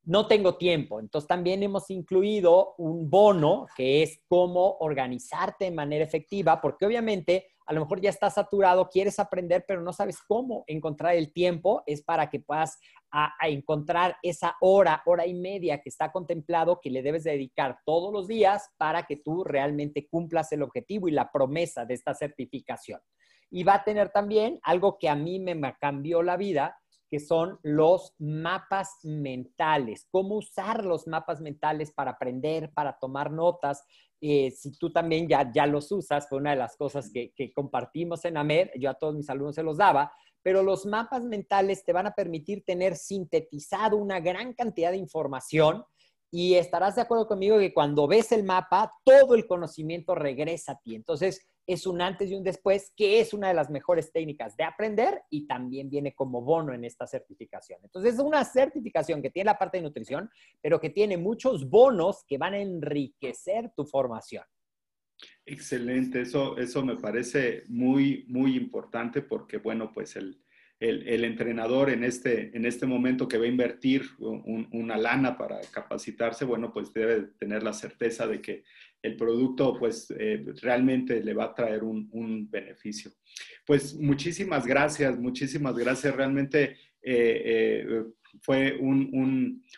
No 0.03 0.27
tengo 0.27 0.57
tiempo, 0.57 0.99
entonces 0.99 1.27
también 1.27 1.63
hemos 1.63 1.89
incluido 1.89 2.75
un 2.77 3.09
bono 3.09 3.65
que 3.77 4.03
es 4.03 4.19
cómo 4.27 4.75
organizarte 4.81 5.65
de 5.65 5.71
manera 5.71 6.03
efectiva, 6.03 6.59
porque 6.59 6.85
obviamente 6.85 7.47
a 7.65 7.73
lo 7.73 7.81
mejor 7.81 7.99
ya 7.99 8.09
estás 8.09 8.35
saturado, 8.35 8.89
quieres 8.89 9.19
aprender, 9.19 9.65
pero 9.67 9.81
no 9.81 9.91
sabes 9.91 10.21
cómo 10.21 10.63
encontrar 10.67 11.15
el 11.15 11.33
tiempo, 11.33 11.83
es 11.85 12.03
para 12.03 12.29
que 12.29 12.39
puedas 12.39 12.77
a, 13.11 13.33
encontrar 13.47 14.17
esa 14.21 14.55
hora, 14.61 15.01
hora 15.05 15.25
y 15.25 15.33
media 15.33 15.81
que 15.81 15.89
está 15.89 16.11
contemplado 16.11 16.79
que 16.81 16.89
le 16.89 17.01
debes 17.01 17.23
dedicar 17.23 17.79
todos 17.85 18.11
los 18.11 18.27
días 18.27 18.69
para 18.77 19.03
que 19.03 19.17
tú 19.17 19.43
realmente 19.43 20.07
cumplas 20.07 20.51
el 20.51 20.61
objetivo 20.61 21.07
y 21.07 21.11
la 21.11 21.31
promesa 21.31 21.85
de 21.85 21.93
esta 21.93 22.13
certificación. 22.13 22.99
Y 23.49 23.63
va 23.63 23.75
a 23.75 23.83
tener 23.83 24.09
también 24.09 24.59
algo 24.63 24.97
que 24.99 25.07
a 25.07 25.15
mí 25.15 25.39
me 25.39 25.55
cambió 25.79 26.21
la 26.23 26.35
vida, 26.35 26.77
que 27.15 27.21
son 27.21 27.57
los 27.63 28.13
mapas 28.19 28.97
mentales, 29.03 30.05
cómo 30.11 30.35
usar 30.35 30.83
los 30.83 31.07
mapas 31.07 31.39
mentales 31.39 31.93
para 31.93 32.11
aprender, 32.11 32.73
para 32.73 32.99
tomar 32.99 33.31
notas. 33.31 33.85
Eh, 34.19 34.51
si 34.51 34.77
tú 34.77 34.91
también 34.91 35.29
ya, 35.29 35.49
ya 35.49 35.65
los 35.65 35.89
usas, 35.93 36.27
fue 36.27 36.39
una 36.39 36.49
de 36.49 36.57
las 36.57 36.75
cosas 36.75 37.09
que, 37.09 37.31
que 37.33 37.53
compartimos 37.53 38.25
en 38.25 38.35
AMED, 38.35 38.71
yo 38.77 38.89
a 38.89 38.95
todos 38.95 39.15
mis 39.15 39.29
alumnos 39.29 39.55
se 39.55 39.63
los 39.63 39.77
daba, 39.77 40.11
pero 40.41 40.61
los 40.61 40.85
mapas 40.85 41.23
mentales 41.23 41.85
te 41.85 41.93
van 41.93 42.07
a 42.07 42.15
permitir 42.15 42.65
tener 42.65 42.97
sintetizado 42.97 43.95
una 43.95 44.19
gran 44.19 44.51
cantidad 44.51 44.91
de 44.91 44.97
información 44.97 45.85
y 46.29 46.55
estarás 46.55 46.95
de 46.95 47.03
acuerdo 47.03 47.29
conmigo 47.29 47.57
que 47.59 47.73
cuando 47.73 48.07
ves 48.07 48.33
el 48.33 48.43
mapa, 48.43 48.91
todo 49.05 49.35
el 49.35 49.47
conocimiento 49.47 50.15
regresa 50.15 50.73
a 50.73 50.79
ti. 50.79 50.95
Entonces, 50.95 51.47
es 51.67 51.87
un 51.87 52.01
antes 52.01 52.29
y 52.29 52.35
un 52.35 52.43
después, 52.43 52.93
que 52.95 53.19
es 53.19 53.33
una 53.33 53.47
de 53.47 53.53
las 53.53 53.69
mejores 53.69 54.11
técnicas 54.11 54.55
de 54.55 54.63
aprender 54.63 55.23
y 55.29 55.47
también 55.47 55.89
viene 55.89 56.13
como 56.13 56.41
bono 56.41 56.73
en 56.73 56.85
esta 56.85 57.07
certificación. 57.07 57.79
Entonces, 57.83 58.15
es 58.15 58.19
una 58.19 58.43
certificación 58.43 59.21
que 59.21 59.31
tiene 59.31 59.45
la 59.51 59.57
parte 59.57 59.77
de 59.77 59.83
nutrición, 59.83 60.29
pero 60.61 60.79
que 60.79 60.89
tiene 60.89 61.17
muchos 61.17 61.69
bonos 61.69 62.23
que 62.27 62.37
van 62.37 62.53
a 62.53 62.59
enriquecer 62.59 63.71
tu 63.75 63.85
formación. 63.85 64.43
Excelente, 65.45 66.21
eso, 66.21 66.57
eso 66.57 66.83
me 66.83 66.97
parece 66.97 67.63
muy, 67.67 68.25
muy 68.27 68.55
importante 68.55 69.21
porque, 69.21 69.57
bueno, 69.57 69.91
pues 69.93 70.15
el, 70.15 70.44
el, 70.79 71.23
entrenador 71.23 71.89
en 71.89 72.03
este, 72.03 72.55
en 72.55 72.65
este 72.65 72.85
momento 72.85 73.27
que 73.27 73.37
va 73.37 73.45
a 73.45 73.49
invertir 73.49 74.03
una 74.19 74.97
lana 74.97 75.37
para 75.37 75.61
capacitarse, 75.71 76.45
bueno, 76.45 76.73
pues 76.73 76.93
debe 76.93 77.29
tener 77.39 77.63
la 77.63 77.73
certeza 77.73 78.27
de 78.27 78.41
que 78.41 78.63
el 79.01 79.15
producto 79.15 79.77
pues 79.77 80.11
eh, 80.17 80.43
realmente 80.61 81.23
le 81.23 81.33
va 81.33 81.45
a 81.45 81.53
traer 81.53 81.83
un, 81.83 82.49
beneficio. 82.49 83.11
Pues 83.65 83.95
muchísimas 83.95 84.65
gracias, 84.65 85.17
muchísimas 85.17 85.75
gracias. 85.75 86.15
Realmente 86.15 86.77
eh, 87.01 87.83
eh, 87.85 88.03
fue 88.41 88.77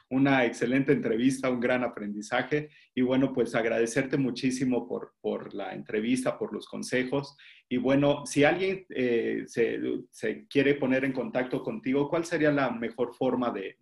una 0.09 0.45
excelente 0.45 0.91
entrevista, 0.91 1.49
un 1.49 1.59
gran 1.59 1.83
aprendizaje 1.83 2.69
y 2.93 3.01
bueno, 3.01 3.33
pues 3.33 3.55
agradecerte 3.55 4.17
muchísimo 4.17 4.87
por, 4.87 5.53
la 5.53 5.73
entrevista, 5.73 6.37
por 6.37 6.53
los 6.53 6.67
consejos 6.67 7.37
y 7.69 7.77
bueno, 7.77 8.25
si 8.25 8.43
alguien 8.43 8.85
se, 8.89 9.77
se, 10.09 10.47
quiere 10.47 10.75
poner 10.75 11.03
en 11.05 11.11
contacto 11.13 11.61
contigo, 11.61 12.09
¿cuál 12.09 12.25
sería 12.25 12.51
la 12.51 12.71
mejor 12.71 13.13
forma 13.13 13.51
de, 13.51 13.77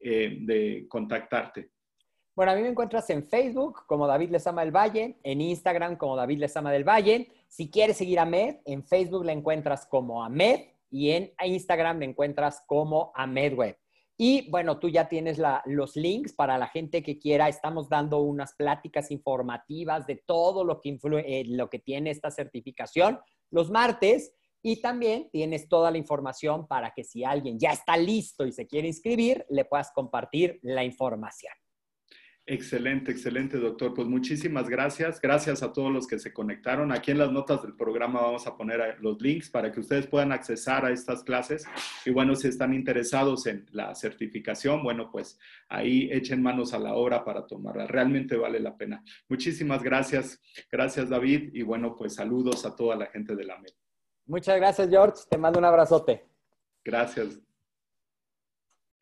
de, 0.00 0.86
contactarte? 0.88 1.70
Bueno, 2.34 2.52
a 2.52 2.54
mí 2.54 2.62
me 2.62 2.68
encuentras 2.68 3.10
en 3.10 3.24
Facebook 3.24 3.84
como 3.86 4.06
David 4.06 4.30
Lezama 4.30 4.62
del 4.62 4.74
Valle, 4.74 5.18
en 5.22 5.40
Instagram 5.40 5.96
como 5.96 6.16
David 6.16 6.38
Lezama 6.38 6.72
del 6.72 6.88
Valle. 6.88 7.28
Si 7.48 7.70
quieres 7.70 7.96
seguir 7.96 8.18
a 8.18 8.24
Med, 8.24 8.58
en 8.64 8.84
Facebook 8.84 9.24
la 9.24 9.32
encuentras 9.32 9.86
como 9.86 10.24
Amed 10.24 10.60
y 10.90 11.10
en 11.10 11.32
Instagram 11.44 11.98
me 11.98 12.06
encuentras 12.06 12.62
como 12.66 13.12
AmedWeb. 13.14 13.76
Y 14.22 14.50
bueno, 14.50 14.78
tú 14.78 14.90
ya 14.90 15.08
tienes 15.08 15.40
los 15.64 15.96
links 15.96 16.34
para 16.34 16.58
la 16.58 16.68
gente 16.68 17.02
que 17.02 17.18
quiera. 17.18 17.48
Estamos 17.48 17.88
dando 17.88 18.18
unas 18.18 18.52
pláticas 18.52 19.10
informativas 19.10 20.06
de 20.06 20.16
todo 20.16 20.62
lo 20.62 20.78
que, 20.78 20.90
influye, 20.90 21.40
eh, 21.40 21.44
lo 21.46 21.70
que 21.70 21.78
tiene 21.78 22.10
esta 22.10 22.30
certificación 22.30 23.18
los 23.50 23.70
martes. 23.70 24.34
Y 24.60 24.82
también 24.82 25.30
tienes 25.32 25.70
toda 25.70 25.90
la 25.90 25.96
información 25.96 26.68
para 26.68 26.92
que 26.94 27.02
si 27.02 27.24
alguien 27.24 27.58
ya 27.58 27.70
está 27.70 27.96
listo 27.96 28.44
y 28.44 28.52
se 28.52 28.66
quiere 28.66 28.88
inscribir, 28.88 29.46
le 29.48 29.64
puedas 29.64 29.90
compartir 29.90 30.58
la 30.60 30.84
información. 30.84 31.54
Excelente, 32.52 33.12
excelente, 33.12 33.58
doctor. 33.58 33.94
Pues 33.94 34.08
muchísimas 34.08 34.68
gracias. 34.68 35.20
Gracias 35.20 35.62
a 35.62 35.72
todos 35.72 35.92
los 35.92 36.08
que 36.08 36.18
se 36.18 36.32
conectaron. 36.32 36.90
Aquí 36.90 37.12
en 37.12 37.18
las 37.18 37.30
notas 37.30 37.62
del 37.62 37.76
programa 37.76 38.22
vamos 38.22 38.44
a 38.48 38.56
poner 38.56 38.96
los 39.00 39.22
links 39.22 39.48
para 39.48 39.70
que 39.70 39.78
ustedes 39.78 40.08
puedan 40.08 40.32
accesar 40.32 40.84
a 40.84 40.90
estas 40.90 41.22
clases. 41.22 41.64
Y 42.04 42.10
bueno, 42.10 42.34
si 42.34 42.48
están 42.48 42.74
interesados 42.74 43.46
en 43.46 43.66
la 43.70 43.94
certificación, 43.94 44.82
bueno, 44.82 45.12
pues 45.12 45.38
ahí 45.68 46.08
echen 46.10 46.42
manos 46.42 46.74
a 46.74 46.80
la 46.80 46.94
obra 46.94 47.24
para 47.24 47.46
tomarla. 47.46 47.86
Realmente 47.86 48.36
vale 48.36 48.58
la 48.58 48.76
pena. 48.76 49.04
Muchísimas 49.28 49.84
gracias. 49.84 50.40
Gracias, 50.72 51.08
David. 51.08 51.54
Y 51.54 51.62
bueno, 51.62 51.94
pues 51.94 52.16
saludos 52.16 52.66
a 52.66 52.74
toda 52.74 52.96
la 52.96 53.06
gente 53.06 53.36
de 53.36 53.44
la 53.44 53.60
MED. 53.60 53.70
Muchas 54.26 54.56
gracias, 54.56 54.88
George. 54.90 55.22
Te 55.30 55.38
mando 55.38 55.60
un 55.60 55.66
abrazote. 55.66 56.26
Gracias. 56.84 57.40